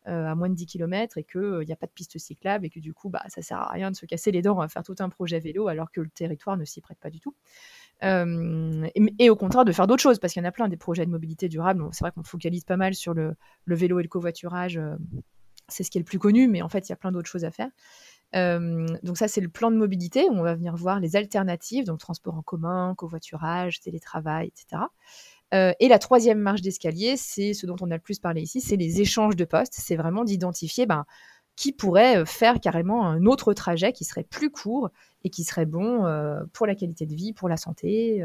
à 0.07 0.35
moins 0.35 0.49
de 0.49 0.55
10 0.55 0.67
km 0.67 1.19
et 1.19 1.25
qu'il 1.25 1.65
n'y 1.67 1.73
a 1.73 1.77
pas 1.77 1.87
de 1.87 1.93
piste 1.93 2.19
cyclable 2.19 2.67
et 2.67 2.71
que 2.71 2.81
du 2.81 2.95
coup, 2.95 3.11
bah, 3.11 3.23
ça 3.29 3.43
sert 3.43 3.59
à 3.59 3.71
rien 3.71 3.91
de 3.91 3.97
se 3.97 4.07
casser 4.07 4.31
les 4.31 4.43
dents 4.43 4.61
à 4.61 4.69
faire 4.69 4.83
tout 4.83 4.95
un 4.99 5.09
projet 5.09 5.41
vélo 5.41 5.69
alors 5.69 5.91
que 5.91 6.01
le 6.01 6.09
territoire 6.09 6.57
ne 6.57 6.65
s'y 6.65 6.81
prête 6.81 6.99
pas 6.99 7.11
du 7.11 7.21
tout. 7.21 7.35
Euh, 8.03 8.89
et, 9.19 9.29
au 9.29 9.37
contraire 9.37 9.65
de 9.65 9.73
faire 9.73 9.87
d'autres 9.87 10.03
choses 10.03 10.19
parce 10.19 10.33
qu'il 10.33 10.43
y 10.43 10.47
en 10.47 10.49
a 10.49 10.53
plein 10.53 10.69
des 10.69 10.77
projets 10.77 11.05
de 11.05 11.11
mobilité 11.11 11.49
durable. 11.49 11.85
C'est 11.93 12.05
vrai 12.05 12.13
qu'on 12.13 12.23
focalise 12.23 12.65
pas 12.65 12.77
mal 12.77 12.95
sur 12.95 13.15
le, 13.15 13.37
vélo 13.67 14.01
et 14.01 14.03
le 14.03 14.09
covoiturage. 14.09 14.79
Euh, 14.79 14.97
c'est 15.69 15.85
ce 15.85 15.91
qui 15.91 15.99
est 15.99 16.01
le 16.01 16.07
plus 16.07 16.19
connu, 16.19 16.49
mais 16.49 16.63
en 16.63 16.69
fait, 16.69 16.89
il 16.89 16.91
y 16.91 16.93
a 16.93 16.97
plein 16.97 17.13
d'autres 17.13 17.29
choses 17.29 17.45
à 17.45 17.51
faire. 17.51 17.71
donc 18.33 19.17
ça, 19.17 19.29
c'est 19.29 19.41
le 19.41 19.49
plan 19.49 19.71
de 19.71 19.77
mobilité 19.77 20.29
où 20.29 20.33
on 20.33 20.43
va 20.43 20.55
venir 20.55 20.75
voir 20.75 20.99
les 20.99 21.15
alternatives, 21.15 21.85
donc 21.85 22.01
transport 22.01 22.35
en 22.35 22.43
commun, 22.43 22.95
covoiturage, 22.97 23.81
télétravail, 23.81 24.49
etc. 24.49 24.83
Euh, 25.53 25.73
et 25.81 25.89
la 25.89 25.99
troisième 25.99 26.39
marche 26.39 26.63
d'escalier, 26.63 27.17
c'est 27.17 27.55
ce 27.55 27.67
dont 27.67 27.77
on 27.81 27.91
a 27.91 27.95
le 27.95 28.01
plus 28.01 28.19
parlé 28.19 28.43
ici, 28.43 28.61
c'est 28.61 28.77
les 28.77 29.01
échanges 29.01 29.37
de 29.37 29.45
postes. 29.45 29.75
C'est 29.77 29.97
vraiment 29.97 30.25
d'identifier 30.25 30.87
ben, 30.87 31.05
qui 31.57 31.73
pourrait 31.73 32.19
euh, 32.19 32.25
faire 32.25 32.61
carrément 32.61 33.07
un 33.07 33.27
autre 33.27 33.53
trajet 33.53 33.93
qui 33.93 34.05
serait 34.05 34.25
plus 34.25 34.51
court 34.51 34.91
et 35.25 35.31
qui 35.31 35.45
serait 35.45 35.67
bon 35.67 36.07
euh, 36.07 36.41
pour 36.53 36.67
la 36.67 36.75
qualité 36.75 37.05
de 37.07 37.15
vie, 37.15 37.33
pour 37.33 37.49
la 37.49 37.57
santé 37.57 38.25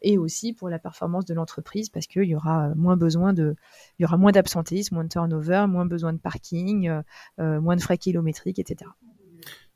et 0.00 0.16
aussi 0.16 0.54
pour 0.54 0.70
la 0.70 0.78
performance 0.78 1.26
de 1.26 1.34
l'entreprise 1.34 1.90
parce 1.90 2.06
qu'il 2.06 2.24
y 2.24 2.34
aura 2.34 2.70
moins 2.74 2.96
besoin 2.96 3.34
de, 3.34 3.54
il 3.98 4.02
y 4.02 4.06
aura 4.06 4.16
moins 4.16 4.32
d'absentéisme, 4.32 4.94
moins 4.94 5.04
de 5.04 5.10
turnover, 5.10 5.66
moins 5.68 5.84
besoin 5.84 6.14
de 6.14 6.18
parking, 6.18 6.90
moins 7.36 7.76
de 7.76 7.82
frais 7.82 7.98
kilométriques, 7.98 8.58
etc. 8.58 8.90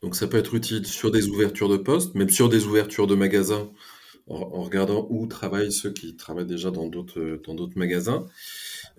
Donc 0.00 0.16
ça 0.16 0.26
peut 0.26 0.38
être 0.38 0.54
utile 0.54 0.86
sur 0.86 1.10
des 1.10 1.28
ouvertures 1.28 1.68
de 1.68 1.76
postes, 1.76 2.14
même 2.14 2.30
sur 2.30 2.48
des 2.48 2.64
ouvertures 2.64 3.06
de 3.06 3.14
magasins 3.16 3.68
en, 4.28 4.62
regardant 4.62 5.06
où 5.10 5.26
travaillent 5.26 5.72
ceux 5.72 5.92
qui 5.92 6.16
travaillent 6.16 6.46
déjà 6.46 6.70
dans 6.70 6.86
d'autres 6.86 7.40
dans 7.44 7.54
d'autres 7.54 7.78
magasins. 7.78 8.26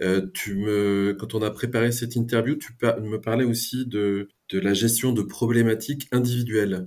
Euh, 0.02 0.26
tu 0.34 0.56
me, 0.56 1.16
quand 1.20 1.36
on 1.36 1.42
a 1.42 1.52
préparé 1.52 1.92
cette 1.92 2.16
interview, 2.16 2.56
tu 2.56 2.74
me 3.02 3.18
parlais 3.18 3.46
aussi 3.46 3.86
de, 3.86 4.30
de 4.50 4.60
la 4.60 4.74
gestion 4.74 5.12
de 5.12 5.22
problématiques 5.22 6.08
individuelles. 6.12 6.86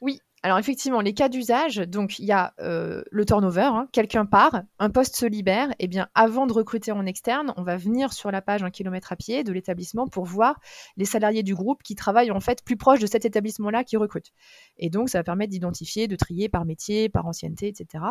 Oui, 0.00 0.20
alors 0.42 0.58
effectivement, 0.58 1.00
les 1.00 1.14
cas 1.14 1.28
d'usage, 1.28 1.76
donc 1.76 2.20
il 2.20 2.24
y 2.24 2.32
a 2.32 2.54
euh, 2.60 3.02
le 3.10 3.24
turnover, 3.24 3.62
hein. 3.62 3.88
quelqu'un 3.92 4.24
part, 4.24 4.62
un 4.78 4.88
poste 4.88 5.16
se 5.16 5.26
libère, 5.26 5.70
et 5.72 5.74
eh 5.84 5.88
bien 5.88 6.08
avant 6.14 6.46
de 6.46 6.52
recruter 6.52 6.92
en 6.92 7.04
externe, 7.06 7.52
on 7.56 7.64
va 7.64 7.76
venir 7.76 8.12
sur 8.12 8.30
la 8.30 8.40
page 8.40 8.62
un 8.62 8.70
kilomètre 8.70 9.10
à 9.10 9.16
pied 9.16 9.42
de 9.42 9.52
l'établissement 9.52 10.06
pour 10.06 10.24
voir 10.24 10.60
les 10.96 11.04
salariés 11.04 11.42
du 11.42 11.56
groupe 11.56 11.82
qui 11.82 11.96
travaillent 11.96 12.30
en 12.30 12.38
fait 12.38 12.62
plus 12.64 12.76
proche 12.76 13.00
de 13.00 13.06
cet 13.06 13.24
établissement-là 13.24 13.82
qui 13.82 13.96
recrute. 13.96 14.32
Et 14.76 14.90
donc 14.90 15.08
ça 15.08 15.18
va 15.18 15.24
permettre 15.24 15.50
d'identifier, 15.50 16.06
de 16.06 16.14
trier 16.14 16.48
par 16.48 16.64
métier, 16.64 17.08
par 17.08 17.26
ancienneté, 17.26 17.66
etc. 17.66 18.04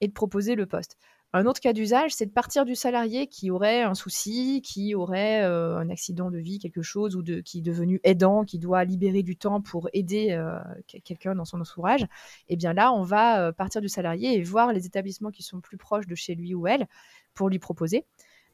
et 0.00 0.08
de 0.08 0.12
proposer 0.12 0.56
le 0.56 0.66
poste. 0.66 0.96
Un 1.34 1.44
autre 1.44 1.60
cas 1.60 1.74
d'usage, 1.74 2.14
c'est 2.14 2.24
de 2.24 2.30
partir 2.30 2.64
du 2.64 2.74
salarié 2.74 3.26
qui 3.26 3.50
aurait 3.50 3.82
un 3.82 3.94
souci, 3.94 4.62
qui 4.62 4.94
aurait 4.94 5.42
euh, 5.44 5.76
un 5.76 5.90
accident 5.90 6.30
de 6.30 6.38
vie, 6.38 6.58
quelque 6.58 6.80
chose, 6.80 7.16
ou 7.16 7.22
qui 7.44 7.58
est 7.58 7.62
devenu 7.62 8.00
aidant, 8.02 8.44
qui 8.44 8.58
doit 8.58 8.82
libérer 8.84 9.22
du 9.22 9.36
temps 9.36 9.60
pour 9.60 9.90
aider 9.92 10.30
euh, 10.30 10.58
quelqu'un 11.04 11.34
dans 11.34 11.44
son 11.44 11.60
entourage. 11.60 12.04
Et 12.04 12.54
eh 12.54 12.56
bien 12.56 12.72
là, 12.72 12.92
on 12.94 13.02
va 13.02 13.42
euh, 13.42 13.52
partir 13.52 13.82
du 13.82 13.90
salarié 13.90 14.38
et 14.38 14.42
voir 14.42 14.72
les 14.72 14.86
établissements 14.86 15.30
qui 15.30 15.42
sont 15.42 15.60
plus 15.60 15.76
proches 15.76 16.06
de 16.06 16.14
chez 16.14 16.34
lui 16.34 16.54
ou 16.54 16.66
elle 16.66 16.86
pour 17.34 17.50
lui 17.50 17.58
proposer. 17.58 18.06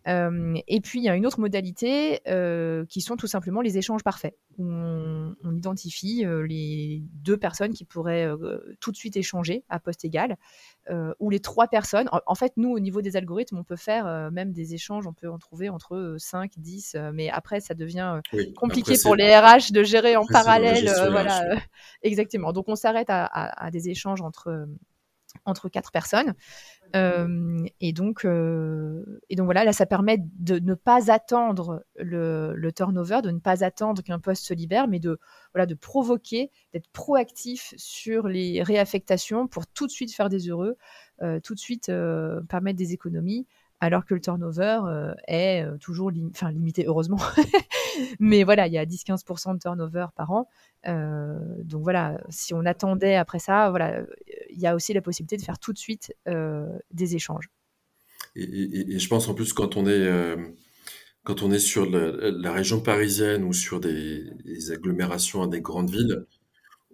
Euh, 0.07 0.55
et 0.67 0.81
puis, 0.81 1.01
il 1.01 1.05
y 1.05 1.09
a 1.09 1.17
une 1.17 1.27
autre 1.27 1.41
modalité 1.41 2.21
euh, 2.29 2.85
qui 2.87 3.01
sont 3.01 3.17
tout 3.17 3.27
simplement 3.27 3.61
les 3.61 3.79
échanges 3.79 4.03
parfaits. 4.03 4.37
On, 4.59 5.35
on 5.43 5.57
identifie 5.57 6.25
euh, 6.25 6.47
les 6.47 7.03
deux 7.15 7.37
personnes 7.37 7.73
qui 7.73 7.85
pourraient 7.85 8.29
tout 8.81 8.93
de 8.93 8.97
suite 8.97 9.17
échanger 9.17 9.65
à 9.69 9.81
poste 9.81 10.05
égal, 10.05 10.37
ou 11.19 11.31
les 11.31 11.41
trois 11.41 11.69
personnes. 11.69 12.09
En, 12.27 12.35
fait, 12.35 12.53
nous, 12.57 12.71
au 12.71 12.81
niveau 12.81 13.01
des 13.01 13.17
algorithmes, 13.17 13.59
on 13.59 13.65
peut 13.65 13.77
faire 13.77 14.31
même 14.31 14.53
des 14.53 14.75
échanges, 14.75 15.07
on 15.07 15.13
peut 15.13 15.31
en 15.31 15.39
trouver 15.39 15.69
entre 15.69 16.17
5, 16.19 16.53
10, 16.57 16.97
mais 17.13 17.31
après, 17.31 17.61
ça 17.61 17.75
devient 17.75 18.21
compliqué 18.57 18.95
pour 19.03 19.17
les 19.17 19.35
RH 19.37 19.73
de 19.73 19.83
gérer 19.83 20.17
en 20.17 20.27
parallèle. 20.27 20.91
voilà, 21.11 21.43
exactement. 22.03 22.53
Donc, 22.53 22.69
on 22.69 22.77
s'arrête 22.77 23.11
à, 23.11 23.25
à, 23.25 23.67
à, 23.67 23.71
des 23.71 23.89
échanges 23.89 24.21
entre 24.21 24.67
entre 25.45 25.69
quatre 25.69 25.93
personnes. 25.93 26.35
Euh, 26.95 27.65
et, 27.81 27.93
donc, 27.93 28.25
euh, 28.25 29.21
et 29.29 29.37
donc 29.37 29.47
voilà, 29.47 29.65
là, 29.65 29.73
ça 29.73 29.87
permet 29.87 30.19
de 30.21 30.59
ne 30.59 30.75
pas 30.75 31.11
attendre 31.11 31.85
le, 31.97 32.71
turnover, 32.71 33.21
de 33.23 33.31
ne 33.31 33.41
pas 33.41 33.65
attendre 33.65 34.03
qu'un 34.03 34.21
poste 34.21 34.45
se 34.45 34.55
libère, 34.55 34.87
mais 34.87 35.01
de, 35.01 35.19
voilà, 35.53 35.67
de 35.67 35.75
provoquer, 35.75 36.51
d'être 36.73 36.89
proactif 36.93 37.75
sur 37.77 38.29
les 38.29 38.63
réaffectations 38.63 39.49
pour 39.49 39.67
tout 39.67 39.87
de 39.87 39.93
suite 39.93 40.15
faire 40.15 40.29
des 40.29 40.49
heureux, 40.49 40.77
euh, 41.23 41.41
tout 41.41 41.55
de 41.55 41.61
suite 41.61 41.91
permettre 42.49 42.79
des 42.79 42.93
économies, 42.93 43.47
alors 43.81 44.05
que 44.07 44.15
le 44.15 44.21
turnover 44.21 44.81
est 45.27 45.67
toujours 45.81 46.11
limité, 46.11 46.85
heureusement. 46.87 47.19
mais 48.21 48.45
voilà, 48.45 48.69
il 48.69 48.73
y 48.73 48.79
a 48.79 48.87
10-15% 48.87 49.55
de 49.55 49.59
turnover 49.59 50.07
par 50.15 50.31
an. 50.31 50.49
Donc 50.87 51.83
voilà, 51.83 52.21
si 52.29 52.55
on 52.55 52.65
attendait 52.67 53.17
après 53.17 53.39
ça, 53.39 53.71
voilà, 53.71 54.03
il 54.51 54.61
y 54.61 54.67
a 54.67 54.75
aussi 54.75 54.93
la 54.93 55.03
possibilité 55.03 55.37
de 55.37 55.43
faire 55.43 55.59
tout 55.59 55.73
de 55.73 55.79
suite 55.79 56.15
euh, 56.29 56.67
des 56.91 57.17
échanges. 57.17 57.51
Et, 58.37 58.99
je 58.99 59.09
pense 59.09 59.29
en 59.29 59.35
plus 59.35 59.53
quand 59.53 59.77
on 59.77 59.87
est 59.87 59.91
euh, 59.91 60.37
quand 61.23 61.43
on 61.43 61.53
est 61.53 61.59
sur 61.59 61.89
la, 61.89 62.53
région 62.53 62.81
parisienne 62.81 63.45
ou 63.45 63.53
sur 63.53 63.81
des, 63.81 64.31
agglomérations 64.73 65.43
à 65.43 65.47
des 65.47 65.61
grandes 65.61 65.91
villes, 65.91 66.27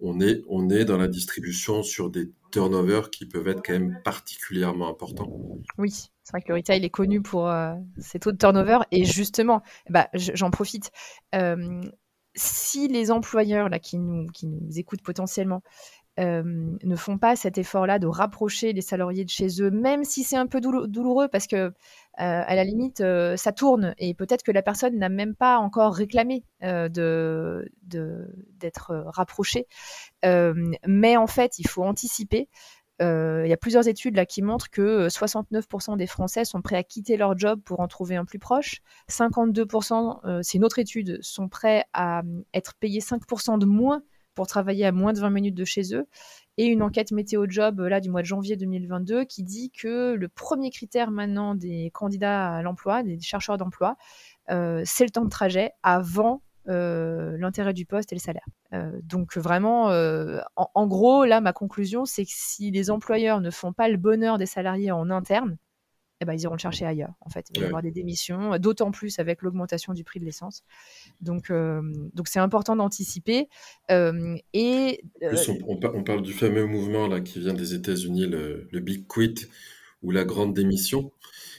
on 0.01 0.19
est 0.21 0.41
on 0.47 0.69
est 0.69 0.85
dans 0.85 0.97
la 0.97 1.07
distribution 1.07 1.83
sur 1.83 2.09
des 2.09 2.31
turnovers 2.51 3.09
qui 3.09 3.25
peuvent 3.25 3.47
être 3.47 3.61
quand 3.65 3.73
même 3.73 4.01
particulièrement 4.03 4.89
importants. 4.89 5.29
Oui, 5.77 5.91
c'est 6.23 6.31
vrai 6.31 6.41
que 6.41 6.49
le 6.49 6.55
retail 6.55 6.83
est 6.83 6.89
connu 6.89 7.21
pour 7.21 7.49
euh, 7.49 7.73
ses 7.97 8.19
taux 8.19 8.31
de 8.31 8.37
turnover 8.37 8.79
et 8.91 9.05
justement, 9.05 9.61
bah, 9.89 10.09
j'en 10.13 10.51
profite. 10.51 10.91
Si 12.35 12.87
les 12.87 13.11
employeurs 13.11 13.69
qui 13.81 13.97
nous 13.97 14.27
écoutent 14.77 15.03
potentiellement 15.03 15.61
euh, 16.19 16.43
ne 16.83 16.95
font 16.97 17.17
pas 17.17 17.37
cet 17.37 17.57
effort-là 17.57 17.97
de 17.97 18.05
rapprocher 18.05 18.73
les 18.73 18.81
salariés 18.81 19.23
de 19.23 19.29
chez 19.29 19.61
eux, 19.61 19.71
même 19.71 20.03
si 20.03 20.25
c'est 20.25 20.35
un 20.35 20.45
peu 20.45 20.59
douloureux 20.59 21.29
parce 21.29 21.47
que 21.47 21.55
euh, 21.55 21.71
à 22.17 22.53
la 22.53 22.65
limite 22.65 22.99
euh, 22.99 23.37
ça 23.37 23.53
tourne 23.53 23.95
et 23.97 24.13
peut-être 24.13 24.43
que 24.43 24.51
la 24.51 24.61
personne 24.61 24.97
n'a 24.97 25.07
même 25.07 25.35
pas 25.35 25.57
encore 25.57 25.95
réclamé 25.95 26.43
d'être 26.61 27.63
rapprochée. 29.07 29.67
mais 30.23 31.15
en 31.15 31.27
fait, 31.27 31.59
il 31.59 31.67
faut 31.67 31.83
anticiper. 31.83 32.49
Il 33.01 33.49
y 33.49 33.53
a 33.53 33.57
plusieurs 33.57 33.87
études 33.87 34.15
là 34.15 34.25
qui 34.25 34.41
montrent 34.41 34.69
que 34.69 35.07
69% 35.07 35.97
des 35.97 36.07
Français 36.07 36.45
sont 36.45 36.61
prêts 36.61 36.77
à 36.77 36.83
quitter 36.83 37.17
leur 37.17 37.37
job 37.37 37.59
pour 37.63 37.79
en 37.79 37.87
trouver 37.87 38.15
un 38.15 38.25
plus 38.25 38.39
proche. 38.39 38.81
52%, 39.09 40.41
c'est 40.43 40.57
une 40.57 40.65
autre 40.65 40.79
étude, 40.79 41.17
sont 41.21 41.49
prêts 41.49 41.85
à 41.93 42.21
être 42.53 42.75
payés 42.75 42.99
5% 42.99 43.57
de 43.57 43.65
moins 43.65 44.03
pour 44.35 44.47
travailler 44.47 44.85
à 44.85 44.91
moins 44.91 45.13
de 45.13 45.19
20 45.19 45.29
minutes 45.29 45.55
de 45.55 45.65
chez 45.65 45.93
eux. 45.93 46.07
Et 46.57 46.65
une 46.65 46.81
enquête 46.81 47.11
météo 47.11 47.45
job 47.47 47.79
là 47.79 47.99
du 47.99 48.09
mois 48.09 48.21
de 48.21 48.27
janvier 48.27 48.55
2022 48.55 49.25
qui 49.25 49.43
dit 49.43 49.71
que 49.71 50.13
le 50.13 50.27
premier 50.27 50.69
critère 50.69 51.11
maintenant 51.11 51.55
des 51.55 51.91
candidats 51.93 52.55
à 52.55 52.61
l'emploi, 52.61 53.03
des 53.03 53.19
chercheurs 53.19 53.57
d'emploi, 53.57 53.95
euh, 54.49 54.81
c'est 54.85 55.05
le 55.05 55.11
temps 55.11 55.23
de 55.25 55.29
trajet 55.29 55.71
avant 55.81 56.41
euh, 56.67 57.37
l'intérêt 57.37 57.73
du 57.73 57.85
poste 57.85 58.11
et 58.11 58.15
le 58.15 58.21
salaire. 58.21 58.45
Euh, 58.73 58.91
donc 59.03 59.37
vraiment, 59.37 59.87
en, 60.55 60.87
gros, 60.87 61.25
là, 61.25 61.41
ma 61.41 61.53
conclusion, 61.53 62.05
c'est 62.05 62.25
que 62.25 62.31
si 62.33 62.71
les 62.71 62.91
employeurs 62.91 63.41
ne 63.41 63.49
font 63.49 63.73
pas 63.73 63.89
le 63.89 63.97
bonheur 63.97 64.37
des 64.37 64.45
salariés 64.45 64.91
en 64.91 65.09
interne, 65.09 65.57
eh 66.21 66.25
ben, 66.25 66.33
ils 66.33 66.41
iront 66.43 66.53
le 66.53 66.59
chercher 66.59 66.85
ailleurs. 66.85 67.13
En 67.21 67.31
fait, 67.31 67.47
il 67.49 67.59
va 67.59 67.65
y 67.65 67.67
avoir 67.67 67.81
des 67.81 67.89
démissions, 67.89 68.57
d'autant 68.59 68.91
plus 68.91 69.17
avec 69.17 69.41
l'augmentation 69.41 69.93
du 69.93 70.03
prix 70.03 70.19
de 70.19 70.25
l'essence. 70.25 70.63
Donc, 71.19 71.49
euh, 71.49 71.81
donc 72.13 72.27
c'est 72.27 72.39
important 72.39 72.75
d'anticiper. 72.75 73.49
Euh, 73.89 74.37
et 74.53 75.03
euh, 75.23 75.35
on, 75.67 76.03
parle 76.03 76.21
du 76.21 76.33
fameux 76.33 76.67
mouvement 76.67 77.07
là 77.07 77.21
qui 77.21 77.39
vient 77.39 77.55
des 77.55 77.73
États-Unis, 77.73 78.27
le, 78.27 78.79
Big 78.81 79.07
Quit 79.07 79.47
ou 80.03 80.11
la 80.11 80.23
grande 80.23 80.53
démission. 80.53 81.11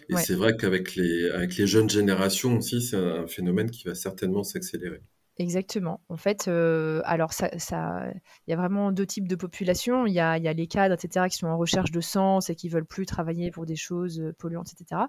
Et 0.09 0.17
c'est 0.17 0.35
vrai 0.35 0.57
qu'avec 0.57 0.95
les, 0.95 1.31
avec 1.31 1.57
les 1.57 1.67
jeunes 1.67 1.91
générations 1.91 2.57
aussi, 2.57 2.83
c'est 2.83 2.97
un 2.97 3.27
phénomène 3.27 3.71
qui 3.71 3.85
va 3.85 3.95
certainement 3.95 4.43
s'accélérer. 4.43 5.03
Exactement. 5.39 6.01
En 6.11 6.19
fait, 6.19 6.47
euh, 6.47 7.01
alors 7.05 7.33
ça, 7.33 7.49
ça, 7.59 8.05
il 8.47 8.51
y 8.51 8.53
a 8.53 8.57
vraiment 8.57 8.93
deux 8.93 9.07
types 9.07 9.27
de 9.27 9.35
populations. 9.35 10.07
Il 10.07 10.13
y 10.13 10.21
a, 10.21 10.37
il 10.37 10.45
y 10.45 10.49
a 10.49 10.53
les 10.53 10.67
cadres, 10.67 10.95
etc., 10.95 11.27
qui 11.31 11.39
sont 11.39 11.47
en 11.47 11.57
recherche 11.57 11.91
de 11.91 12.01
sens 12.01 12.51
et 12.51 12.55
qui 12.55 12.69
veulent 12.69 12.87
plus 12.87 13.07
travailler 13.07 13.51
pour 13.51 13.65
des 13.65 13.77
choses 13.77 14.21
euh, 14.21 14.35
polluantes, 14.39 14.73
etc. 14.73 15.03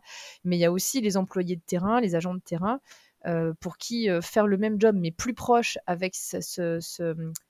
Mais 0.45 0.55
il 0.55 0.59
y 0.59 0.65
a 0.65 0.71
aussi 0.71 1.01
les 1.01 1.17
employés 1.17 1.57
de 1.57 1.61
terrain, 1.65 1.99
les 1.99 2.15
agents 2.15 2.33
de 2.33 2.39
terrain, 2.39 2.79
euh, 3.25 3.53
pour 3.59 3.77
qui 3.77 4.07
faire 4.21 4.47
le 4.47 4.57
même 4.57 4.79
job 4.79 4.95
mais 4.97 5.11
plus 5.11 5.33
proche, 5.33 5.77
avec 5.87 6.15
ce, 6.15 6.39
ce, 6.41 6.79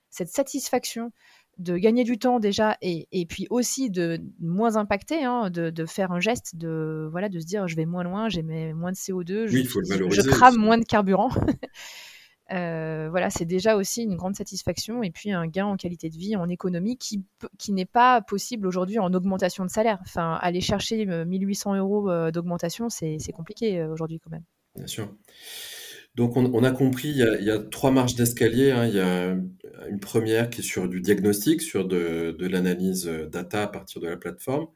cette 0.09 0.29
satisfaction 0.29 1.11
de 1.57 1.77
gagner 1.77 2.03
du 2.03 2.17
temps 2.17 2.39
déjà 2.39 2.77
et, 2.81 3.07
et 3.11 3.25
puis 3.25 3.47
aussi 3.49 3.89
de 3.89 4.19
moins 4.39 4.75
impacter, 4.75 5.23
hein, 5.23 5.49
de, 5.49 5.69
de, 5.69 5.85
faire 5.85 6.11
un 6.11 6.19
geste, 6.19 6.55
de 6.55 7.07
voilà, 7.11 7.29
de 7.29 7.39
se 7.39 7.45
dire 7.45 7.67
je 7.67 7.75
vais 7.75 7.85
moins 7.85 8.03
loin, 8.03 8.29
j'émets 8.29 8.73
moins 8.73 8.91
de 8.91 8.97
CO2, 8.97 9.47
je, 9.47 9.57
je 9.57 10.29
crame 10.29 10.57
moins 10.57 10.77
de 10.77 10.85
carburant. 10.85 11.29
Euh, 12.51 13.07
voilà, 13.09 13.29
c'est 13.29 13.45
déjà 13.45 13.75
aussi 13.75 14.03
une 14.03 14.15
grande 14.15 14.35
satisfaction 14.35 15.01
et 15.01 15.11
puis 15.11 15.31
un 15.31 15.47
gain 15.47 15.65
en 15.65 15.77
qualité 15.77 16.09
de 16.09 16.17
vie, 16.17 16.35
en 16.35 16.49
économie 16.49 16.97
qui, 16.97 17.23
qui 17.57 17.71
n'est 17.71 17.85
pas 17.85 18.21
possible 18.21 18.67
aujourd'hui 18.67 18.99
en 18.99 19.13
augmentation 19.13 19.65
de 19.65 19.69
salaire. 19.69 19.99
Enfin, 20.01 20.37
aller 20.41 20.61
chercher 20.61 21.05
1800 21.05 21.73
euh, 21.73 21.77
euros 21.77 22.09
euh, 22.09 22.31
d'augmentation, 22.31 22.89
c'est 22.89 23.17
compliqué 23.33 23.83
aujourd'hui 23.85 24.19
quand 24.19 24.29
même. 24.29 24.43
Bien 24.75 24.87
sûr. 24.87 25.09
Donc 26.15 26.37
on, 26.37 26.63
a 26.63 26.71
compris, 26.71 27.09
il 27.09 27.17
y 27.17 27.49
a, 27.51 27.59
trois 27.59 27.91
marches 27.91 28.15
d'escalier. 28.15 28.71
Hein. 28.71 28.85
Il 28.87 28.95
y 28.95 28.99
a 28.99 29.35
une 29.89 29.99
première 29.99 30.49
qui 30.49 30.61
est 30.61 30.63
sur 30.63 30.87
du 30.87 31.01
diagnostic, 31.01 31.61
sur 31.61 31.87
de, 31.87 32.35
l'analyse 32.39 33.05
data 33.31 33.63
à 33.63 33.67
partir 33.67 33.99
de 34.01 34.07
la 34.07 34.17
plateforme. 34.17 34.67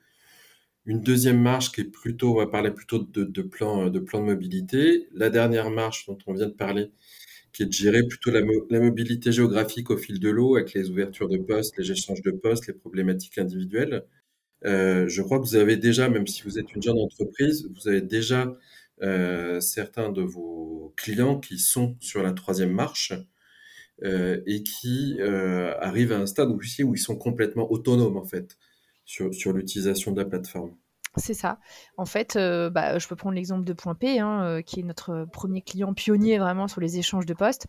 Une 0.85 1.01
deuxième 1.01 1.39
marche 1.39 1.71
qui 1.71 1.81
est 1.81 1.91
plutôt, 1.91 2.31
on 2.33 2.37
va 2.37 2.47
parler 2.47 2.71
plutôt 2.71 2.99
de, 2.99 3.23
de 3.23 3.41
plan, 3.43 3.89
de 3.89 3.99
plan 3.99 4.19
de 4.19 4.25
mobilité. 4.25 5.07
La 5.13 5.29
dernière 5.29 5.69
marche 5.69 6.07
dont 6.07 6.17
on 6.25 6.33
vient 6.33 6.47
de 6.47 6.53
parler, 6.53 6.91
qui 7.53 7.63
est 7.63 7.65
de 7.65 7.71
gérer 7.71 8.03
plutôt 8.03 8.31
la, 8.31 8.79
mobilité 8.79 9.31
géographique 9.31 9.89
au 9.89 9.97
fil 9.97 10.19
de 10.19 10.29
l'eau 10.29 10.55
avec 10.55 10.73
les 10.73 10.89
ouvertures 10.89 11.27
de 11.27 11.37
postes, 11.37 11.77
les 11.77 11.91
échanges 11.91 12.21
de 12.21 12.31
postes, 12.31 12.67
les 12.67 12.73
problématiques 12.73 13.37
individuelles. 13.37 14.03
Euh, 14.65 15.07
je 15.07 15.21
crois 15.21 15.39
que 15.39 15.45
vous 15.45 15.55
avez 15.55 15.77
déjà, 15.77 16.09
même 16.09 16.27
si 16.27 16.43
vous 16.43 16.59
êtes 16.59 16.73
une 16.75 16.81
jeune 16.83 16.99
entreprise, 16.99 17.67
vous 17.75 17.87
avez 17.87 18.01
déjà 18.01 18.55
euh, 19.01 19.59
certains 19.59 20.11
de 20.11 20.21
vos 20.21 20.93
clients 20.97 21.39
qui 21.39 21.59
sont 21.59 21.95
sur 21.99 22.23
la 22.23 22.33
troisième 22.33 22.71
marche 22.71 23.13
euh, 24.03 24.41
et 24.45 24.63
qui 24.63 25.19
arrivent 25.79 26.13
à 26.13 26.19
un 26.19 26.25
stade 26.25 26.49
où, 26.49 26.59
où 26.59 26.95
ils 26.95 26.99
sont 26.99 27.17
complètement 27.17 27.71
autonomes 27.71 28.17
en 28.17 28.25
fait 28.25 28.57
sur, 29.05 29.33
sur 29.33 29.53
l'utilisation 29.53 30.11
de 30.11 30.21
la 30.21 30.25
plateforme. 30.25 30.75
C'est 31.17 31.33
ça. 31.33 31.59
En 31.97 32.05
fait, 32.05 32.35
euh, 32.35 32.69
bah, 32.69 32.99
je 32.99 33.07
peux 33.07 33.15
prendre 33.15 33.35
l'exemple 33.35 33.63
de 33.63 33.73
Point 33.73 33.95
P, 33.95 34.19
hein, 34.19 34.43
euh, 34.43 34.61
qui 34.61 34.79
est 34.79 34.83
notre 34.83 35.25
premier 35.31 35.61
client 35.61 35.93
pionnier 35.93 36.37
vraiment 36.37 36.67
sur 36.67 36.79
les 36.79 36.97
échanges 36.99 37.25
de 37.25 37.33
postes. 37.33 37.65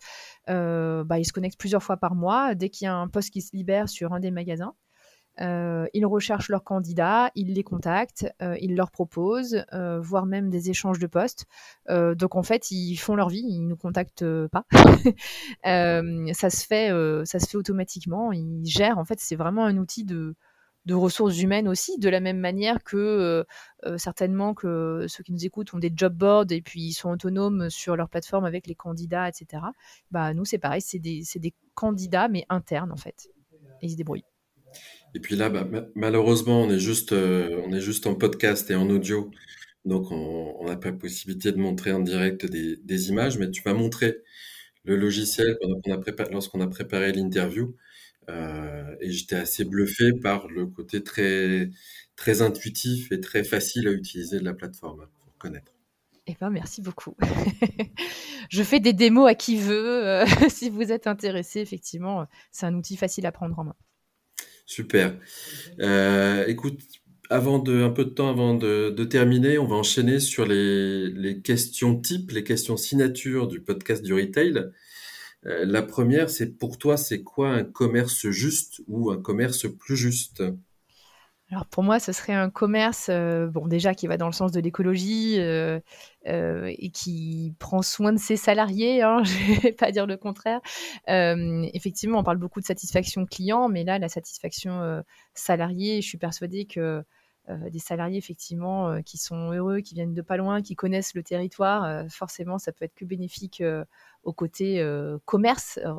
Euh, 0.49 1.03
bah, 1.03 1.19
il 1.19 1.25
se 1.25 1.33
connecte 1.33 1.59
plusieurs 1.59 1.81
fois 1.81 1.97
par 1.97 2.15
mois 2.15 2.53
dès 2.53 2.69
qu'il 2.69 2.85
y 2.85 2.87
a 2.87 2.95
un 2.95 3.07
poste 3.07 3.31
qui 3.31 3.41
se 3.41 3.55
libère 3.55 3.89
sur 3.89 4.13
un 4.13 4.19
des 4.19 4.31
magasins. 4.31 4.75
Ils 5.39 6.05
recherchent 6.05 6.49
leurs 6.49 6.63
candidats, 6.63 7.31
ils 7.35 7.53
les 7.53 7.63
contactent, 7.63 8.27
ils 8.59 8.75
leur 8.75 8.91
proposent, 8.91 9.63
voire 9.71 10.25
même 10.25 10.49
des 10.49 10.69
échanges 10.69 10.99
de 10.99 11.07
postes. 11.07 11.45
donc 11.89 12.35
en 12.35 12.43
fait, 12.43 12.71
ils 12.71 12.97
font 12.97 13.15
leur 13.15 13.29
vie, 13.29 13.43
ils 13.47 13.61
ne 13.61 13.69
nous 13.69 13.77
contactent 13.77 14.25
pas. 14.47 14.65
ça 15.63 16.49
se 16.49 16.65
fait, 16.65 16.89
ça 17.25 17.39
se 17.39 17.47
fait 17.47 17.57
automatiquement. 17.57 18.31
Ils 18.31 18.65
gèrent. 18.65 18.97
En 18.97 19.05
fait, 19.05 19.19
c'est 19.19 19.35
vraiment 19.35 19.65
un 19.65 19.77
outil 19.77 20.05
de 20.05 20.35
ressources 20.95 21.39
humaines 21.41 21.67
aussi, 21.67 21.97
de 21.99 22.09
la 22.09 22.19
même 22.19 22.39
manière 22.39 22.83
que 22.83 22.97
euh, 22.97 23.43
euh, 23.85 23.97
certainement 23.97 24.53
que 24.53 25.05
ceux 25.07 25.23
qui 25.23 25.31
nous 25.31 25.45
écoutent 25.45 25.73
ont 25.73 25.79
des 25.79 25.91
job 25.95 26.13
boards 26.13 26.51
et 26.51 26.61
puis 26.61 26.81
ils 26.81 26.93
sont 26.93 27.09
autonomes 27.09 27.69
sur 27.69 27.95
leur 27.95 28.09
plateforme 28.09 28.45
avec 28.45 28.67
les 28.67 28.75
candidats, 28.75 29.27
etc. 29.27 29.63
Bah, 30.11 30.33
nous, 30.33 30.45
c'est 30.45 30.57
pareil, 30.57 30.81
c'est 30.81 30.99
des, 30.99 31.23
des, 31.35 31.53
candidats, 31.75 32.27
mais 32.27 32.45
internes 32.49 32.91
en 32.91 32.97
fait. 32.97 33.29
Et 33.81 33.87
ils 33.87 33.91
se 33.91 33.95
débrouillent. 33.95 34.25
Et 35.15 35.19
puis 35.19 35.35
là, 35.35 35.49
bah, 35.49 35.67
malheureusement, 35.95 36.61
on 36.61 36.69
est, 36.69 36.79
juste, 36.79 37.13
euh, 37.13 37.61
on 37.65 37.73
est 37.73 37.81
juste 37.81 38.07
en 38.07 38.15
podcast 38.15 38.69
et 38.71 38.75
en 38.75 38.89
audio. 38.89 39.31
Donc, 39.85 40.11
on 40.11 40.65
n'a 40.65 40.75
pas 40.75 40.91
possibilité 40.91 41.51
de 41.51 41.57
montrer 41.57 41.91
en 41.91 41.99
direct 41.99 42.45
des, 42.45 42.77
des 42.77 43.09
images, 43.09 43.37
mais 43.37 43.49
tu 43.49 43.61
m'as 43.65 43.73
montré 43.73 44.17
le 44.83 44.95
logiciel 44.95 45.57
lorsqu'on 46.31 46.61
a 46.61 46.67
préparé 46.67 47.11
l'interview. 47.11 47.75
Euh, 48.29 48.95
et 48.99 49.11
j'étais 49.11 49.35
assez 49.35 49.65
bluffé 49.65 50.13
par 50.13 50.47
le 50.47 50.67
côté 50.67 51.03
très, 51.03 51.69
très 52.15 52.41
intuitif 52.41 53.11
et 53.11 53.19
très 53.19 53.43
facile 53.43 53.87
à 53.87 53.91
utiliser 53.91 54.39
de 54.39 54.45
la 54.45 54.53
plateforme, 54.53 55.07
pour 55.19 55.37
connaître. 55.37 55.71
Eh 56.27 56.35
ben, 56.39 56.51
merci 56.51 56.81
beaucoup. 56.81 57.15
je 58.49 58.61
fais 58.61 58.79
des 58.79 58.93
démos 58.93 59.27
à 59.27 59.33
qui 59.33 59.57
veut. 59.57 60.07
Euh, 60.07 60.25
si 60.49 60.69
vous 60.69 60.91
êtes 60.91 61.07
intéressé, 61.07 61.59
effectivement, 61.59 62.27
c'est 62.51 62.67
un 62.67 62.75
outil 62.75 62.97
facile 62.97 63.25
à 63.25 63.31
prendre 63.31 63.57
en 63.57 63.63
main. 63.63 63.75
Super. 64.69 65.17
Euh, 65.79 66.45
écoute, 66.45 66.79
avant 67.31 67.57
de, 67.57 67.81
un 67.81 67.89
peu 67.89 68.05
de 68.05 68.11
temps 68.11 68.29
avant 68.29 68.53
de, 68.53 69.03
terminer, 69.05 69.57
on 69.57 69.65
va 69.65 69.75
enchaîner 69.75 70.19
sur 70.19 70.45
les, 70.45 71.09
les, 71.09 71.41
questions 71.41 71.99
types, 71.99 72.29
les 72.29 72.43
questions 72.43 72.77
signatures 72.77 73.47
du 73.47 73.61
podcast 73.61 74.03
du 74.03 74.13
retail. 74.13 74.69
Euh, 75.47 75.65
la 75.65 75.81
première, 75.81 76.29
c'est 76.29 76.55
pour 76.55 76.77
toi, 76.77 76.97
c'est 76.97 77.23
quoi 77.23 77.49
un 77.49 77.63
commerce 77.63 78.29
juste 78.29 78.81
ou 78.87 79.09
un 79.09 79.19
commerce 79.19 79.65
plus 79.79 79.97
juste? 79.97 80.43
Alors 81.51 81.65
pour 81.65 81.83
moi, 81.83 81.99
ce 81.99 82.11
serait 82.11 82.33
un 82.33 82.49
commerce, 82.49 83.07
euh, 83.09 83.47
bon 83.47 83.67
déjà 83.67 83.95
qui 83.95 84.05
va 84.05 84.17
dans 84.17 84.27
le 84.27 84.33
sens 84.33 84.51
de 84.51 84.59
l'écologie 84.59 85.39
euh, 85.39 85.79
et 86.25 86.91
qui 86.91 87.55
prend 87.57 87.81
soin 87.81 88.13
de 88.13 88.19
ses 88.19 88.37
salariés. 88.37 89.01
Hein, 89.01 89.23
je 89.23 89.61
vais 89.61 89.71
pas 89.71 89.91
dire 89.91 90.05
le 90.05 90.17
contraire. 90.17 90.61
effectivement, 91.07 92.19
on 92.19 92.23
parle 92.23 92.37
beaucoup 92.37 92.59
de 92.59 92.65
satisfaction 92.65 93.25
client, 93.25 93.67
mais 93.67 93.83
là, 93.83 93.97
la 93.97 94.09
satisfaction 94.09 95.03
salariée, 95.33 96.01
je 96.01 96.07
suis 96.07 96.19
persuadée 96.19 96.65
que 96.65 97.03
des 97.71 97.79
salariés 97.79 98.19
effectivement 98.19 99.01
qui 99.01 99.17
sont 99.17 99.51
heureux, 99.51 99.79
qui 99.79 99.95
viennent 99.95 100.13
de 100.13 100.21
pas 100.21 100.37
loin, 100.37 100.61
qui 100.61 100.75
connaissent 100.75 101.15
le 101.15 101.23
territoire, 101.23 102.05
forcément, 102.11 102.59
ça 102.59 102.71
peut 102.71 102.85
être 102.85 102.93
que 102.93 103.05
bénéfique 103.05 103.63
au 104.23 104.33
côté 104.33 104.81
euh, 104.81 105.17
commerce, 105.25 105.79
euh, 105.83 105.93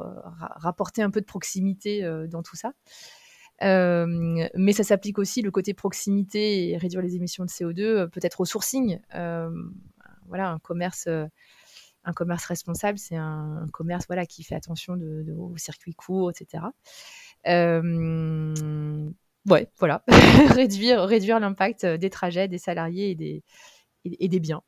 rapporter 0.57 1.03
un 1.03 1.11
peu 1.11 1.21
de 1.21 1.27
proximité 1.27 2.05
euh, 2.05 2.27
dans 2.27 2.43
tout 2.43 2.57
ça. 2.57 2.73
Mais 3.61 4.73
ça 4.73 4.85
s'applique 4.85 5.19
aussi 5.19 5.43
le 5.43 5.51
côté 5.51 5.75
proximité 5.75 6.71
et 6.71 6.77
réduire 6.77 7.03
les 7.03 7.17
émissions 7.17 7.45
de 7.45 7.51
CO2, 7.51 8.09
peut-être 8.09 8.41
au 8.41 8.45
sourcing. 8.45 9.01
voilà, 10.27 10.51
un 10.51 10.59
commerce 10.59 11.09
un 12.03 12.15
commerce 12.15 12.47
responsable, 12.47 12.99
c'est 12.99 13.17
un, 13.17 13.67
commerce 13.75 14.07
voilà, 14.07 14.25
qui 14.25 14.43
fait 14.43 14.55
attention 14.55 14.97
de, 14.97 15.35
aux 15.37 15.59
circuits 15.59 15.95
courts, 15.95 16.31
etc. 16.31 16.65
ouais, 19.47 19.69
voilà, 19.79 20.05
réduire, 20.55 21.05
réduire 21.05 21.41
l'impact 21.41 21.85
des 21.85 22.11
trajets 22.11 22.49
des 22.49 22.59
salariés 22.59 23.11
et 23.11 23.15
des, 23.15 23.43
et 24.05 24.29
des 24.29 24.41
biens 24.41 24.63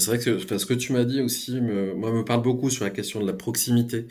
c'est 0.00 0.06
vrai 0.06 0.18
que 0.18 0.58
ce 0.58 0.66
que 0.66 0.74
tu 0.74 0.92
m'as 0.92 1.04
dit 1.04 1.20
aussi, 1.20 1.60
moi, 1.60 2.12
me 2.12 2.24
parle 2.24 2.42
beaucoup 2.42 2.70
sur 2.70 2.84
la 2.84 2.90
question 2.90 3.20
de 3.20 3.26
la 3.26 3.32
proximité 3.32 4.06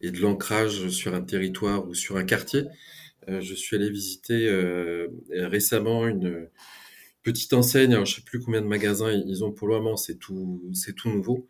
et 0.00 0.10
de 0.10 0.18
l'ancrage 0.20 0.88
sur 0.88 1.14
un 1.14 1.22
territoire 1.22 1.86
ou 1.86 1.94
sur 1.94 2.16
un 2.16 2.24
quartier. 2.24 2.64
Euh, 3.30 3.40
je 3.40 3.54
suis 3.54 3.76
allé 3.76 3.90
visiter 3.90 4.48
euh, 4.48 5.08
récemment 5.30 6.06
une 6.06 6.48
petite 7.22 7.52
enseigne, 7.52 7.92
alors 7.92 8.06
je 8.06 8.16
sais 8.16 8.22
plus 8.22 8.40
combien 8.40 8.62
de 8.62 8.66
magasins 8.66 9.12
ils 9.12 9.44
ont 9.44 9.52
pour 9.52 9.68
le 9.68 9.74
moment, 9.76 9.96
c'est 9.96 10.16
tout, 10.16 10.62
c'est 10.72 10.94
tout 10.94 11.10
nouveau, 11.10 11.46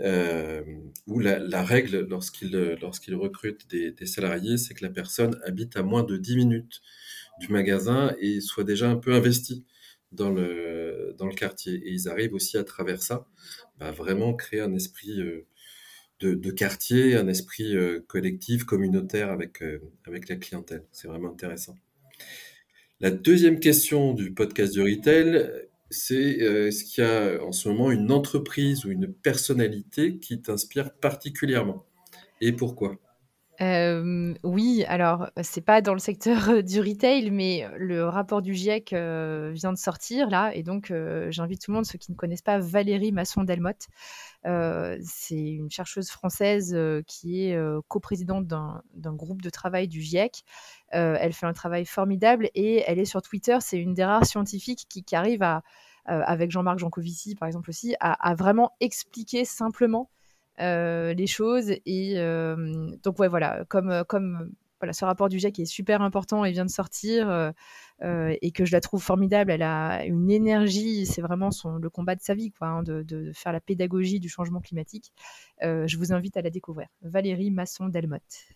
euh, 0.00 0.62
où 1.06 1.18
la, 1.18 1.62
règle 1.64 2.06
lorsqu'ils 2.08 2.52
lorsqu'ils 2.80 3.14
recrutent 3.16 3.66
des, 3.68 4.06
salariés, 4.06 4.58
c'est 4.58 4.74
que 4.74 4.84
la 4.84 4.90
personne 4.90 5.40
habite 5.44 5.76
à 5.76 5.82
moins 5.82 6.04
de 6.04 6.16
10 6.16 6.36
minutes 6.36 6.82
du 7.40 7.48
magasin 7.48 8.14
et 8.20 8.40
soit 8.40 8.64
déjà 8.64 8.90
un 8.90 8.96
peu 8.96 9.14
investie 9.14 9.64
dans 10.12 10.30
le, 10.30 11.14
dans 11.18 11.26
le 11.26 11.34
quartier. 11.34 11.74
Et 11.74 11.92
ils 11.92 12.08
arrivent 12.08 12.34
aussi 12.34 12.58
à 12.58 12.64
travers 12.64 13.02
ça, 13.02 13.26
bah, 13.78 13.92
vraiment 13.92 14.34
créer 14.34 14.60
un 14.60 14.74
esprit 14.74 15.20
de, 16.20 16.34
de, 16.34 16.50
quartier, 16.50 17.16
un 17.16 17.28
esprit 17.28 17.76
euh, 17.76 18.04
collectif, 18.06 18.64
communautaire 18.64 19.30
avec, 19.30 19.62
euh, 19.62 19.78
avec 20.06 20.28
la 20.28 20.36
clientèle. 20.36 20.84
C'est 20.92 21.08
vraiment 21.08 21.30
intéressant. 21.30 21.76
La 23.00 23.10
deuxième 23.10 23.60
question 23.60 24.12
du 24.12 24.32
podcast 24.32 24.72
du 24.72 24.82
retail, 24.82 25.48
c'est 25.90 26.16
est-ce 26.16 26.84
qu'il 26.84 27.04
y 27.04 27.06
a 27.06 27.42
en 27.42 27.52
ce 27.52 27.68
moment 27.68 27.92
une 27.92 28.10
entreprise 28.10 28.84
ou 28.84 28.90
une 28.90 29.12
personnalité 29.12 30.18
qui 30.18 30.42
t'inspire 30.42 30.92
particulièrement? 30.92 31.86
Et 32.40 32.52
pourquoi? 32.52 32.98
Oui, 33.60 34.84
alors 34.86 35.30
c'est 35.42 35.60
pas 35.60 35.80
dans 35.80 35.92
le 35.92 35.98
secteur 35.98 36.62
du 36.62 36.80
retail, 36.80 37.30
mais 37.30 37.66
le 37.76 38.04
rapport 38.04 38.40
du 38.40 38.54
GIEC 38.54 38.90
vient 38.90 39.72
de 39.72 39.78
sortir 39.78 40.28
là, 40.30 40.54
et 40.54 40.62
donc 40.62 40.92
j'invite 41.30 41.62
tout 41.62 41.72
le 41.72 41.76
monde, 41.76 41.86
ceux 41.86 41.98
qui 41.98 42.12
ne 42.12 42.16
connaissent 42.16 42.42
pas 42.42 42.58
Valérie 42.58 43.10
Masson-Delmotte. 43.12 43.88
c'est 44.44 45.50
une 45.50 45.70
chercheuse 45.70 46.10
française 46.10 46.76
qui 47.06 47.42
est 47.42 47.58
coprésidente 47.88 48.46
d'un 48.46 49.14
groupe 49.14 49.42
de 49.42 49.50
travail 49.50 49.88
du 49.88 50.02
GIEC. 50.02 50.44
elle 50.90 51.32
fait 51.32 51.46
un 51.46 51.52
travail 51.52 51.84
formidable 51.84 52.50
et 52.54 52.84
elle 52.86 52.98
est 52.98 53.04
sur 53.04 53.22
Twitter. 53.22 53.58
C'est 53.60 53.78
une 53.78 53.94
des 53.94 54.04
rares 54.04 54.26
scientifiques 54.26 54.86
qui, 54.88 55.16
arrive 55.16 55.42
à, 55.42 55.62
avec 56.04 56.52
Jean-Marc 56.52 56.78
Jancovici 56.78 57.34
par 57.34 57.48
exemple 57.48 57.70
aussi, 57.70 57.96
à 57.98 58.34
vraiment 58.36 58.70
expliquer 58.80 59.44
simplement 59.44 60.10
euh, 60.10 60.17
les 60.58 61.26
choses. 61.26 61.70
Et 61.86 62.14
euh, 62.16 62.90
donc, 63.02 63.16
voilà, 63.18 63.64
comme, 63.68 63.90
euh, 63.90 64.04
comme 64.04 64.52
voilà, 64.80 64.92
ce 64.92 65.04
rapport 65.04 65.28
du 65.28 65.38
GIEC 65.38 65.60
est 65.60 65.64
super 65.64 66.02
important 66.02 66.44
et 66.44 66.52
vient 66.52 66.64
de 66.64 66.70
sortir 66.70 67.52
et 68.00 68.52
que 68.52 68.64
je 68.64 68.70
la 68.70 68.80
trouve 68.80 69.02
formidable. 69.02 69.50
Elle 69.50 69.64
a 69.64 70.04
une 70.04 70.30
énergie, 70.30 71.04
c'est 71.04 71.20
vraiment 71.20 71.50
son, 71.50 71.78
le 71.78 71.90
combat 71.90 72.14
de 72.14 72.22
sa 72.22 72.34
vie, 72.34 72.52
quoi, 72.52 72.68
hein, 72.68 72.82
de, 72.84 73.02
de, 73.02 73.32
faire 73.34 73.52
la 73.52 73.60
pédagogie 73.60 74.20
du 74.20 74.28
changement 74.28 74.60
climatique. 74.60 75.12
je 75.60 75.96
vous 75.96 76.12
invite 76.12 76.36
à 76.36 76.42
la 76.42 76.50
découvrir. 76.50 76.86
Valérie 77.02 77.50
Masson-Delmotte. 77.50 78.54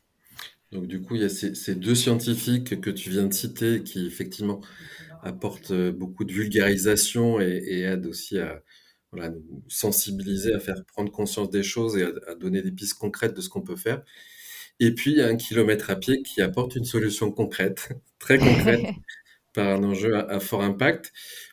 Donc 0.70 0.86
du 0.86 1.02
coup, 1.02 1.16
il 1.16 1.22
y 1.22 1.24
a 1.24 1.28
ces, 1.28 1.56
ces, 1.56 1.74
deux 1.74 1.96
scientifiques 1.96 2.80
que 2.80 2.90
tu 2.90 3.10
viens 3.10 3.26
de 3.26 3.32
citer 3.32 3.82
qui 3.82 4.06
effectivement 4.06 4.60
apportent 5.22 5.72
beaucoup 5.72 6.22
de 6.22 6.32
vulgarisation 6.32 7.40
et, 7.40 7.64
et 7.66 7.80
aident 7.82 8.06
aussi 8.06 8.38
à, 8.38 8.62
voilà, 9.12 9.31
nous 9.31 9.62
sensibiliser, 9.68 10.55
à 10.55 10.59
faire 10.59 10.83
prendre 10.87 11.12
conscience 11.12 11.51
des 11.51 11.62
choses 11.62 11.96
et 11.96 12.05
à, 12.05 12.35
donner 12.35 12.62
des 12.62 12.72
pistes 12.72 12.98
concrètes 12.98 13.35
de 13.35 13.40
ce 13.40 13.48
qu'on 13.48 13.61
peut 13.61 13.77
faire. 13.77 14.03
Et 14.81 14.94
puis, 14.94 15.12
il 15.12 15.18
y 15.18 15.22
a 15.22 15.29
un 15.29 15.37
kilomètre 15.37 15.90
à 15.90 15.96
pied 15.96 16.22
qui 16.22 16.40
apporte 16.40 16.77
une 16.77 16.85
solution 16.85 17.31
concrète, 17.31 17.90
très 18.18 18.38
concrète, 18.38 18.81
par 19.55 19.68
un 19.68 19.85
enjeu 19.85 20.16
à, 20.16 20.40
fort 20.40 20.62
impact. 20.62 21.12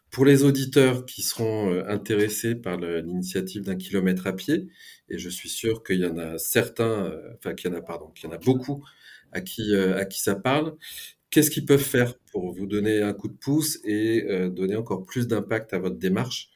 Pour 0.09 0.25
les 0.25 0.43
auditeurs 0.43 1.05
qui 1.05 1.21
seront 1.21 1.71
euh, 1.71 1.83
intéressés 1.87 2.55
par 2.55 2.77
l'initiative 2.77 3.61
d'un 3.63 3.75
kilomètre 3.75 4.25
à 4.25 4.33
pied, 4.33 4.67
et 5.09 5.19
je 5.19 5.29
suis 5.29 5.49
sûr 5.49 5.83
qu'il 5.83 5.99
y 5.99 6.05
en 6.05 6.17
a 6.17 6.37
certains, 6.39 7.05
euh, 7.05 7.33
enfin 7.37 7.53
qu'il 7.53 7.69
y 7.69 7.73
en 7.73 7.77
a, 7.77 7.81
pardon, 7.81 8.07
qu'il 8.15 8.27
y 8.27 8.33
en 8.33 8.35
a 8.35 8.39
beaucoup 8.39 8.83
à 9.31 9.41
qui, 9.41 9.75
euh, 9.75 9.97
à 9.97 10.05
qui 10.05 10.19
ça 10.21 10.35
parle, 10.35 10.75
qu'est-ce 11.29 11.51
qu'ils 11.51 11.65
peuvent 11.65 11.79
faire 11.79 12.17
pour 12.31 12.51
vous 12.53 12.65
donner 12.65 13.01
un 13.03 13.13
coup 13.13 13.27
de 13.27 13.37
pouce 13.37 13.79
et 13.83 14.23
donner 14.49 14.75
encore 14.75 15.05
plus 15.05 15.27
d'impact 15.27 15.73
à 15.73 15.79
votre 15.79 15.97
démarche 15.97 16.49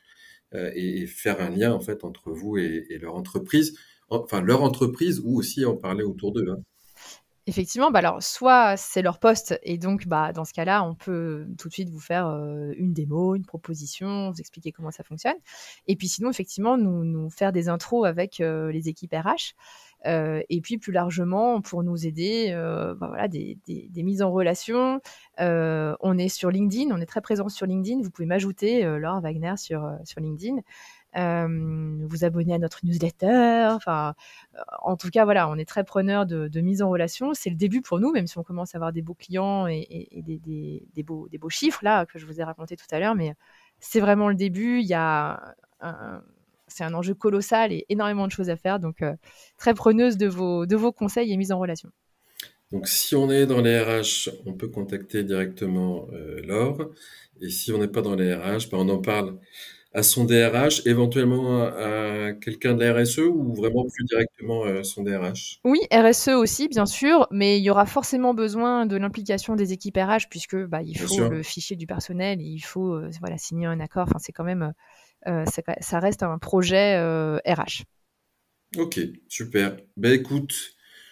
euh, 0.56 0.72
et, 0.76 1.08
faire 1.08 1.42
un 1.42 1.50
lien 1.50 1.74
en 1.74 1.80
fait 1.80 2.04
entre 2.04 2.32
vous 2.32 2.58
et, 2.58 2.98
leur 3.02 3.16
entreprise, 3.16 3.78
enfin 4.10 4.42
leur 4.42 4.64
entreprise 4.64 5.22
ou 5.24 5.38
aussi 5.38 5.66
en 5.66 5.76
parler 5.76 6.04
autour 6.04 6.32
d'eux. 6.32 6.50
Hein. 6.50 6.62
Effectivement, 7.46 7.92
bah 7.92 8.00
alors 8.00 8.24
soit 8.24 8.78
c'est 8.78 9.02
leur 9.02 9.20
poste 9.20 9.60
et 9.64 9.78
donc 9.78 10.08
bah 10.08 10.32
dans 10.32 10.46
ce 10.46 10.54
cas-là, 10.54 10.82
on 10.86 10.96
peut 10.96 11.46
tout 11.58 11.68
de 11.68 11.74
suite 11.74 11.90
vous 11.90 12.00
faire 12.00 12.28
euh, 12.28 12.72
une 12.78 12.94
démo, 12.94 13.36
une 13.36 13.46
proposition, 13.46 14.32
vous 14.32 14.40
expliquer 14.40 14.72
comment 14.72 14.92
ça 14.92 15.04
fonctionne. 15.04 15.36
Et 15.88 15.98
puis 15.98 16.08
sinon, 16.08 16.30
effectivement, 16.30 16.78
nous, 16.78 17.04
nous 17.04 17.30
faire 17.30 17.52
des 17.52 17.68
intros 17.68 18.06
avec 18.06 18.40
euh, 18.40 18.72
les 18.72 18.88
équipes 18.88 19.14
RH. 19.14 19.56
Et 20.06 20.62
puis 20.62 20.78
plus 20.78 20.92
largement 20.92 21.62
pour 21.62 21.84
nous 21.84 22.06
aider, 22.06 22.52
bah 23.00 23.08
voilà, 23.08 23.28
des, 23.28 23.58
des, 23.66 23.88
des, 23.90 24.04
mises 24.04 24.22
en 24.22 24.32
relation. 24.32 25.00
on 25.40 26.18
est 26.18 26.30
sur 26.30 26.52
LinkedIn, 26.52 26.92
on 26.92 27.00
est 27.00 27.06
très 27.06 27.22
présent 27.22 27.50
sur 27.50 27.66
LinkedIn. 27.66 28.02
Vous 28.02 28.12
pouvez 28.12 28.28
m'ajouter 28.28 28.84
Laure 29.00 29.22
Wagner 29.22 29.54
sur 29.58 29.98
sur 30.04 30.20
LinkedIn. 30.20 30.58
vous 31.16 32.26
abonner 32.26 32.54
à 32.54 32.60
notre 32.60 32.86
newsletter. 32.86 33.70
Enfin, 33.72 34.14
en 34.82 34.98
tout 34.98 35.10
cas, 35.10 35.24
voilà, 35.26 35.50
on 35.50 35.56
est 35.56 35.68
très 35.68 35.84
preneur 35.84 36.26
de, 36.26 36.62
mise 36.62 36.82
en 36.82 36.90
relation. 36.90 37.34
C'est 37.34 37.50
le 37.50 37.56
début 37.56 37.82
pour 37.82 38.00
nous, 38.00 38.12
même 38.12 38.28
si 38.28 38.38
on 38.38 38.44
commence 38.44 38.76
à 38.76 38.78
avoir 38.78 38.92
des 38.92 39.02
beaux 39.02 39.14
clients 39.14 39.68
et, 39.68 40.24
des, 40.26 41.04
beaux, 41.04 41.28
des 41.30 41.38
beaux 41.38 41.50
chiffres 41.50 41.80
là 41.84 42.06
que 42.06 42.20
je 42.20 42.26
vous 42.26 42.42
ai 42.42 42.44
raconté 42.44 42.76
tout 42.76 42.88
à 42.92 43.00
l'heure. 43.00 43.16
Mais 43.16 43.34
c'est 43.80 44.00
vraiment 44.00 44.30
le 44.30 44.36
début. 44.36 44.80
Il 44.80 44.88
y 44.88 44.94
a 44.94 45.56
c'est 46.74 46.84
un 46.84 46.94
enjeu 46.94 47.14
colossal 47.14 47.72
et 47.72 47.86
énormément 47.90 48.28
de 48.28 48.32
choses 48.32 48.50
à 48.50 48.56
faire. 48.56 48.80
Donc, 48.80 49.04
très 49.58 49.74
preneuse 49.74 50.18
de 50.18 50.28
vos, 50.28 50.66
de 50.66 50.76
vos 50.76 50.92
conseils 50.92 51.32
et 51.32 51.38
mise 51.38 51.52
en 51.52 51.60
relation. 51.60 51.90
Donc, 52.72 52.88
si 52.88 53.16
on 53.16 53.30
est 53.30 53.46
dans 53.46 53.62
les 53.62 53.80
RH, 53.80 54.30
on 54.46 54.54
peut 54.54 54.68
contacter 54.68 55.24
directement 55.24 56.08
Laure. 56.44 56.92
Et 57.42 57.50
si 57.50 57.72
on 57.72 57.78
n'est 57.78 57.88
pas 57.88 58.02
dans 58.02 58.16
les 58.16 58.34
RH, 58.34 58.70
ben 58.72 58.78
on 58.80 58.90
en 58.90 59.00
parle 59.00 59.38
à 59.94 60.02
son 60.02 60.26
DRH, 60.26 60.82
éventuellement 60.86 61.64
à, 61.64 62.34
quelqu'un 62.34 62.74
de 62.74 62.84
la 62.84 62.94
RSE 62.94 63.20
ou 63.20 63.54
vraiment 63.54 63.86
plus 63.86 64.06
directement 64.06 64.64
à 64.64 64.84
son 64.84 65.04
DRH 65.04 65.60
Oui, 65.64 65.80
RSE 65.92 66.30
aussi, 66.30 66.68
bien 66.68 66.88
sûr, 66.88 67.28
mais 67.32 67.60
il 67.60 67.64
y 67.64 67.70
aura 67.70 67.86
forcément 67.86 68.34
besoin 68.34 68.86
de 68.88 68.98
l'implication 68.98 69.56
des 69.56 69.72
équipes 69.72 69.98
RH 69.98 70.30
puisque 70.30 70.58
bah, 70.66 70.82
il 70.82 70.98
faut 70.98 71.30
le 71.30 71.44
fichier 71.44 71.76
du 71.76 71.86
personnel, 71.86 72.42
il 72.42 72.60
faut 72.62 72.96
euh, 72.96 73.10
voilà, 73.20 73.38
signer 73.38 73.68
un 73.68 73.80
accord. 73.80 74.04
Enfin, 74.08 74.20
c'est 74.20 74.32
quand 74.32 74.44
même, 74.44 74.64
euh, 74.64 74.72
ça, 75.26 76.00
reste 76.00 76.24
un 76.24 76.38
projet 76.38 76.98
RH. 77.46 77.84
Euh, 78.78 78.84
ok, 78.84 79.00
super. 79.28 79.78
Ben 79.98 80.14
écoute, 80.14 80.54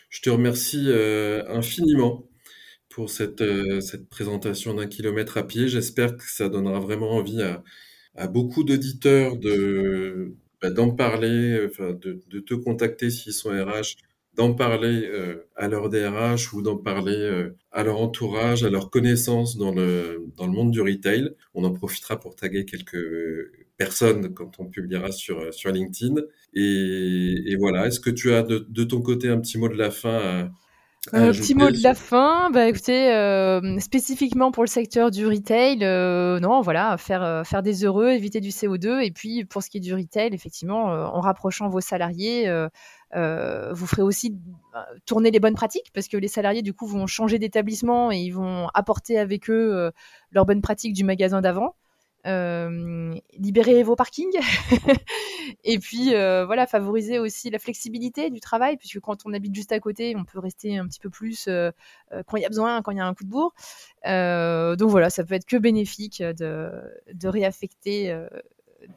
je 0.10 0.22
te 0.22 0.30
remercie 0.30 0.90
infiniment 1.48 2.28
pour 2.90 3.10
cette, 3.10 3.44
cette 3.82 4.10
présentation 4.10 4.74
d'un 4.74 4.88
kilomètre 4.88 5.38
à 5.38 5.48
pied. 5.48 5.68
J'espère 5.68 6.18
que 6.18 6.30
ça 6.30 6.50
donnera 6.50 6.80
vraiment 6.80 7.12
envie 7.12 7.42
à 8.16 8.28
beaucoup 8.28 8.64
d'auditeurs 8.64 9.38
de 9.38 10.36
bah, 10.62 10.70
d'en 10.70 10.92
parler, 10.92 11.68
de, 11.80 12.40
te 12.40 12.54
contacter 12.54 13.10
s'ils 13.10 13.34
sont 13.34 13.50
RH, 13.50 13.96
d'en 14.36 14.54
parler 14.54 15.06
euh, 15.06 15.48
à 15.56 15.68
leur 15.68 15.90
DRH 15.90 16.54
ou 16.54 16.62
d'en 16.62 16.78
parler 16.78 17.16
euh, 17.16 17.56
à 17.72 17.84
leur 17.84 18.00
entourage, 18.00 18.64
à 18.64 18.70
leur 18.70 18.90
connaissance 18.90 19.58
dans 19.58 19.74
le 19.74 20.24
dans 20.38 20.46
le 20.48 20.54
monde 20.54 20.72
du 20.72 20.82
retail. 20.82 21.32
On 21.54 21.64
en 21.64 21.72
profitera 21.72 22.20
pour 22.20 22.36
taguer 22.36 22.66
quelques 22.66 22.98
personnes 23.84 24.34
quand 24.34 24.60
on 24.60 24.66
publiera 24.66 25.12
sur 25.12 25.54
sur 25.54 25.72
LinkedIn. 25.72 26.16
Et, 26.54 27.36
et 27.48 27.56
voilà. 27.56 27.88
Est-ce 27.88 28.00
que 28.00 28.10
tu 28.10 28.34
as 28.34 28.44
de, 28.44 28.66
de, 28.70 28.84
ton 28.84 29.02
côté 29.02 29.30
un 29.30 29.40
petit 29.40 29.58
mot 29.58 29.70
de 29.70 29.78
la 29.78 29.92
fin 29.92 30.18
à, 30.18 30.50
un 31.14 31.32
petit 31.32 31.56
mot 31.56 31.72
de 31.72 31.82
la 31.82 31.96
fin, 31.96 32.52
bah 32.52 32.70
écoutez, 32.70 33.12
euh, 33.12 33.80
spécifiquement 33.80 34.52
pour 34.52 34.62
le 34.62 34.68
secteur 34.68 35.10
du 35.10 35.26
retail, 35.26 35.80
euh, 35.82 36.40
non, 36.40 36.62
voilà, 36.62 36.96
faire 36.98 37.24
euh, 37.24 37.44
faire 37.44 37.64
des 37.64 37.84
heureux, 37.84 38.10
éviter 38.10 38.40
du 38.40 38.50
CO2, 38.50 39.04
et 39.04 39.10
puis 39.10 39.44
pour 39.46 39.64
ce 39.64 39.72
qui 39.72 39.78
est 39.78 39.82
du 39.82 39.96
retail, 39.96 40.30
effectivement, 40.36 40.86
en 40.86 41.20
rapprochant 41.20 41.70
vos 41.70 41.82
salariés, 41.82 42.48
vous 43.14 43.88
ferez 43.88 44.04
aussi 44.04 44.38
tourner 45.08 45.32
les 45.32 45.40
bonnes 45.40 45.56
pratiques, 45.56 45.92
parce 45.92 46.08
que 46.08 46.18
les 46.18 46.28
salariés 46.28 46.62
du 46.62 46.74
coup 46.74 46.86
vont 46.86 47.08
changer 47.08 47.40
d'établissement 47.40 48.12
et 48.12 48.20
ils 48.20 48.32
vont 48.32 48.68
apporter 48.76 49.18
avec 49.18 49.50
eux 49.50 49.92
leurs 50.32 50.46
bonnes 50.46 50.62
pratiques 50.62 50.94
du 50.94 51.04
magasin 51.04 51.42
d'avant. 51.42 51.76
Libérer 52.26 53.84
vos 53.84 53.96
parkings. 53.96 54.38
Et 55.64 55.80
puis 55.80 56.14
euh, 56.14 56.46
voilà 56.46 56.68
favoriser 56.68 57.20
aussi 57.20 57.50
la 57.50 57.60
flexibilité 57.60 58.30
du 58.30 58.40
travail 58.40 58.78
puisque 58.78 59.00
quand 59.00 59.26
on 59.26 59.34
habite 59.34 59.54
juste 59.54 59.72
à 59.72 59.80
côté 59.80 60.16
on 60.16 60.24
peut 60.24 60.40
rester 60.40 60.78
un 60.78 60.88
petit 60.88 61.00
peu 61.00 61.10
plus 61.10 61.46
quand 61.46 62.38
il 62.38 62.42
y 62.42 62.46
a 62.46 62.50
besoin 62.50 62.82
quand 62.82 62.92
il 62.92 62.98
y 62.98 63.02
a 63.02 63.06
un 63.06 63.14
coup 63.14 63.24
de 63.24 63.30
bourre. 63.30 63.54
Donc 64.04 64.90
voilà 64.90 65.10
ça 65.10 65.24
peut 65.24 65.34
être 65.34 65.46
que 65.46 65.58
bénéfique 65.58 66.22
de, 66.22 66.72
de 67.14 67.28
réaffecter 67.28 68.16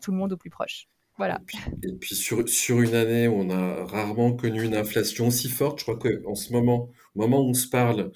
tout 0.01 0.13
le 0.13 0.19
monde 0.19 0.33
au 0.33 0.37
plus 0.37 0.51
proche. 0.51 0.89
Voilà. 1.17 1.41
Et 1.85 1.93
puis, 1.93 2.17
sur, 2.17 2.49
sur 2.49 2.81
une 2.81 2.95
année 2.95 3.29
où 3.29 3.35
on 3.35 3.51
a 3.51 3.85
rarement 3.85 4.33
connu 4.33 4.65
une 4.65 4.75
inflation 4.75 5.31
si 5.31 5.49
forte, 5.49 5.79
je 5.79 5.85
crois 5.85 5.99
qu'en 5.99 6.35
ce 6.35 6.53
moment, 6.53 6.91
au 7.15 7.21
moment 7.21 7.41
où 7.41 7.51
on 7.51 7.55
se 7.55 7.69
parle, 7.69 8.11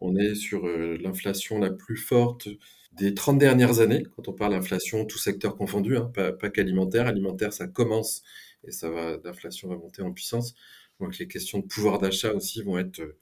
on 0.00 0.16
est 0.16 0.34
sur 0.34 0.66
l'inflation 0.66 1.58
la 1.58 1.70
plus 1.70 1.96
forte 1.96 2.48
des 2.96 3.14
30 3.14 3.38
dernières 3.38 3.80
années, 3.80 4.04
quand 4.14 4.28
on 4.28 4.32
parle 4.32 4.52
d'inflation, 4.52 5.04
tout 5.04 5.18
secteur 5.18 5.56
confondu, 5.56 5.96
hein, 5.96 6.10
pas, 6.14 6.50
qu'alimentaire. 6.50 7.06
Alimentaire, 7.06 7.52
ça 7.52 7.66
commence 7.66 8.22
et 8.64 8.70
ça 8.70 8.90
va, 8.90 9.18
l'inflation 9.24 9.68
va 9.68 9.76
monter 9.76 10.02
en 10.02 10.12
puissance. 10.12 10.54
Donc 11.00 11.18
les 11.18 11.26
questions 11.26 11.58
de 11.58 11.66
pouvoir 11.66 11.98
d'achat 11.98 12.32
aussi 12.32 12.62
vont 12.62 12.78
être 12.78 13.00
euh, 13.00 13.18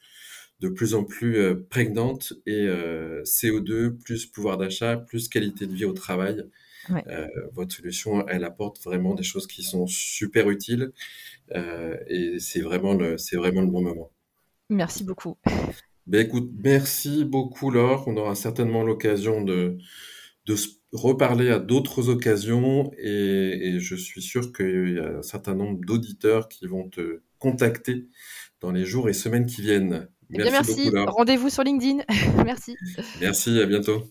de 0.61 0.69
plus 0.69 0.95
en 0.95 1.05
plus 1.05 1.39
euh, 1.39 1.67
prégnantes 1.71 2.35
et 2.47 2.67
euh, 2.69 3.23
CO2 3.25 3.97
plus 3.97 4.27
pouvoir 4.27 4.59
d'achat 4.59 4.97
plus 4.97 5.29
qualité 5.29 5.67
de 5.67 5.75
vie 5.75 5.85
au 5.85 5.93
travail. 5.93 6.45
votre 7.53 7.75
solution, 7.75 8.27
elle 8.29 8.45
apporte 8.45 8.83
vraiment 8.83 9.15
des 9.15 9.23
choses 9.23 9.47
qui 9.47 9.63
sont 9.63 9.87
super 9.87 10.51
utiles 10.51 10.93
et 11.55 12.39
c'est 12.41 12.61
vraiment 12.61 12.95
le, 12.95 13.19
c'est 13.19 13.37
vraiment 13.37 13.61
le 13.61 13.69
bon 13.69 13.83
moment. 13.83 14.11
Merci 14.69 15.05
beaucoup. 15.05 15.37
Ben 16.07 16.27
écoute, 16.27 16.51
merci 16.63 17.25
beaucoup 17.25 17.71
Laure. 17.71 18.05
On 18.09 18.17
aura 18.17 18.35
certainement 18.35 18.83
l'occasion 18.83 19.43
de, 19.43 19.79
de 20.47 20.57
se 20.57 20.69
reparler 20.93 21.51
à 21.51 21.59
d'autres 21.59 22.09
occasions 22.09 22.93
et, 22.99 23.79
je 23.79 23.95
suis 23.95 24.23
sûr 24.23 24.53
qu'il 24.53 24.95
y 24.95 24.99
a 24.99 25.19
un 25.19 25.23
certain 25.23 25.55
nombre 25.55 25.81
d'auditeurs 25.85 26.49
qui 26.49 26.67
vont 26.67 26.89
te 26.89 27.21
contacter 27.39 28.07
dans 28.61 28.71
les 28.71 28.85
jours 28.85 29.09
et 29.09 29.13
semaines 29.13 29.47
qui 29.47 29.63
viennent. 29.63 30.09
Eh 30.33 30.39
merci, 30.39 30.91
merci. 30.93 31.07
Rendez-vous 31.07 31.51
sur 31.51 31.63
LinkedIn. 31.63 32.03
merci. 32.45 32.77
Merci, 33.21 33.61
à 33.61 33.67
bientôt. 33.67 34.03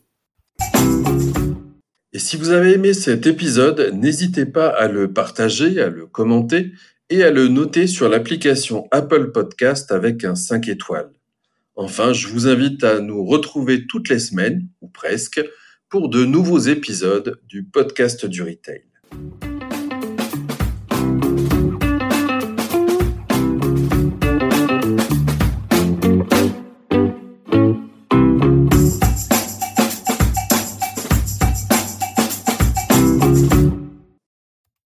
Et 2.14 2.20
si 2.20 2.36
vous 2.36 2.50
avez 2.50 2.74
aimé 2.74 2.94
cet 2.94 3.26
épisode, 3.26 3.92
n'hésitez 3.94 4.46
pas 4.46 4.68
à 4.68 4.88
le 4.88 5.14
partager, 5.14 5.82
à 5.82 5.90
le 5.90 6.08
commenter 6.08 6.72
et 7.10 7.24
à 7.24 7.32
le 7.32 7.48
noter 7.48 7.88
sur 7.88 8.10
l'application 8.10 8.88
Apple 8.92 9.32
Podcast 9.32 9.92
avec 9.92 10.26
un 10.26 10.36
5 10.36 10.68
étoiles. 10.68 11.12
Enfin, 11.84 12.14
je 12.14 12.28
vous 12.28 12.48
invite 12.48 12.84
à 12.84 13.00
nous 13.00 13.26
retrouver 13.26 13.88
toutes 13.88 14.08
les 14.08 14.20
semaines, 14.20 14.68
ou 14.82 14.88
presque, 14.88 15.42
pour 15.90 16.10
de 16.10 16.26
nouveaux 16.26 16.60
épisodes 16.60 17.42
du 17.48 17.64
podcast 17.64 18.28
du 18.28 18.44
retail. 18.44 18.84